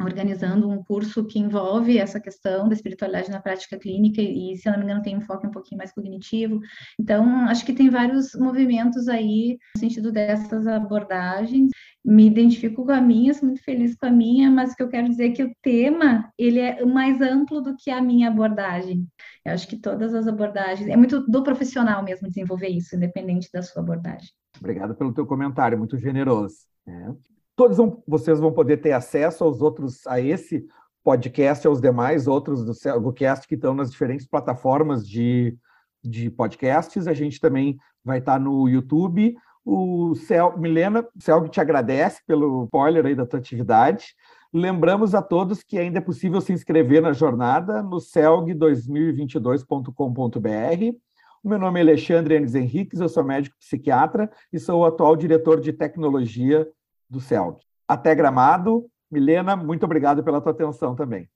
organizando 0.04 0.70
um 0.70 0.82
curso 0.84 1.26
que 1.26 1.40
envolve 1.40 1.98
essa 1.98 2.20
questão 2.20 2.68
da 2.68 2.74
espiritualidade 2.74 3.30
na 3.30 3.42
prática 3.42 3.78
clínica 3.78 4.22
e, 4.22 4.56
se 4.56 4.68
eu 4.68 4.72
não 4.72 4.80
me 4.80 4.86
engano, 4.86 5.02
tem 5.02 5.18
um 5.18 5.22
foco 5.22 5.48
um 5.48 5.52
pouquinho 5.52 5.78
mais 5.78 5.92
cognitivo. 5.92 6.60
Então, 6.98 7.26
acho 7.50 7.66
que 7.66 7.74
tem 7.74 7.90
vários 7.90 8.34
movimentos 8.34 9.08
aí 9.08 9.58
no 9.76 9.80
sentido 9.80 10.12
dessas 10.12 10.66
abordagens. 10.68 11.70
Me 12.04 12.26
identifico 12.26 12.86
com 12.86 12.92
a 12.92 13.02
minha, 13.02 13.34
sou 13.34 13.48
muito 13.48 13.62
feliz 13.62 13.94
com 13.96 14.06
a 14.06 14.12
minha, 14.12 14.50
mas 14.50 14.72
o 14.72 14.76
que 14.76 14.84
eu 14.84 14.90
quero 14.90 15.10
dizer 15.10 15.26
é 15.26 15.32
que 15.32 15.44
o 15.44 15.52
tema, 15.62 16.32
ele 16.38 16.60
é 16.60 16.86
mais 16.86 17.20
amplo 17.20 17.62
do 17.62 17.76
que 17.76 17.92
a 17.92 18.02
minha 18.02 18.30
abordagem. 18.30 19.06
Eu 19.46 19.54
acho 19.54 19.68
que 19.68 19.78
todas 19.78 20.14
as 20.14 20.28
abordagens, 20.28 20.90
é 20.90 20.96
muito 20.96 21.20
do 21.30 21.44
profissional 21.44 22.02
mesmo 22.04 22.30
desenvolver 22.30 22.70
isso, 22.70 22.96
independente 22.96 23.50
da 23.54 23.62
sua 23.62 23.82
abordagem. 23.82 24.30
Obrigado 24.58 24.96
pelo 24.96 25.14
teu 25.14 25.26
comentário, 25.26 25.78
muito 25.78 25.98
generoso. 25.98 26.56
É. 26.88 27.39
Todos 27.60 27.76
vão, 27.76 28.02
vocês 28.08 28.40
vão 28.40 28.54
poder 28.54 28.78
ter 28.78 28.94
acesso 28.94 29.44
aos 29.44 29.62
outros, 29.62 30.08
a 30.08 30.18
esse 30.18 30.66
podcast, 31.04 31.68
aos 31.68 31.82
demais 31.82 32.26
outros 32.26 32.64
do 32.64 32.74
CelgoCast 32.74 33.46
que 33.46 33.56
estão 33.56 33.74
nas 33.74 33.92
diferentes 33.92 34.26
plataformas 34.26 35.06
de, 35.06 35.58
de 36.02 36.30
podcasts. 36.30 37.06
A 37.06 37.14
gente 37.14 37.38
também 37.38 37.78
vai 38.02 38.20
estar 38.20 38.40
no 38.40 38.70
YouTube. 38.70 39.36
O 39.66 40.16
Cel, 40.16 40.58
Milena, 40.58 41.04
o 41.04 41.50
te 41.50 41.60
agradece 41.60 42.22
pelo 42.26 42.64
spoiler 42.64 43.06
aí 43.06 43.14
da 43.14 43.26
tua 43.26 43.40
atividade. 43.40 44.16
Lembramos 44.54 45.14
a 45.14 45.22
todos 45.22 45.62
que 45.62 45.78
ainda 45.78 45.98
é 45.98 46.02
possível 46.02 46.40
se 46.40 46.54
inscrever 46.54 47.02
na 47.02 47.12
jornada 47.12 47.84
no 47.84 47.98
celg2022.com.br. 47.98 50.98
O 51.44 51.50
meu 51.50 51.60
nome 51.60 51.82
é 51.82 51.84
Alexandre 51.84 52.36
Enes 52.36 52.56
Henriques, 52.56 53.02
eu 53.02 53.10
sou 53.10 53.22
médico 53.22 53.58
psiquiatra 53.60 54.32
e 54.52 54.58
sou 54.58 54.80
o 54.80 54.86
atual 54.86 55.18
diretor 55.18 55.60
de 55.60 55.74
tecnologia 55.74 56.66
do 57.10 57.20
CELG. 57.20 57.58
Até 57.88 58.14
Gramado. 58.14 58.86
Milena, 59.12 59.56
muito 59.56 59.84
obrigado 59.84 60.24
pela 60.24 60.40
tua 60.40 60.52
atenção 60.52 60.96
também. 60.96 61.28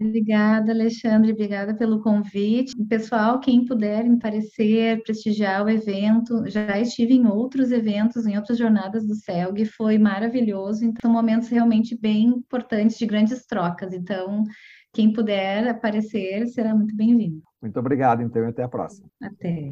Obrigada, 0.00 0.72
Alexandre, 0.72 1.32
obrigada 1.32 1.74
pelo 1.74 2.00
convite. 2.00 2.74
Pessoal, 2.86 3.38
quem 3.38 3.66
puder 3.66 4.06
parecer, 4.18 5.02
prestigiar 5.02 5.62
o 5.62 5.68
evento, 5.68 6.48
já 6.48 6.78
estive 6.78 7.12
em 7.12 7.26
outros 7.26 7.70
eventos, 7.70 8.26
em 8.26 8.34
outras 8.34 8.56
jornadas 8.56 9.06
do 9.06 9.14
CELG, 9.14 9.66
foi 9.66 9.98
maravilhoso. 9.98 10.86
Então, 10.86 11.00
são 11.02 11.12
momentos 11.12 11.48
realmente 11.48 11.94
bem 11.94 12.28
importantes 12.28 12.96
de 12.96 13.04
grandes 13.04 13.44
trocas. 13.44 13.92
Então, 13.92 14.42
quem 14.94 15.12
puder 15.12 15.68
aparecer 15.68 16.46
será 16.46 16.74
muito 16.74 16.96
bem-vindo. 16.96 17.42
Muito 17.60 17.78
obrigado, 17.78 18.22
então, 18.22 18.42
e 18.42 18.48
até 18.48 18.62
a 18.62 18.68
próxima. 18.68 19.06
Até. 19.22 19.68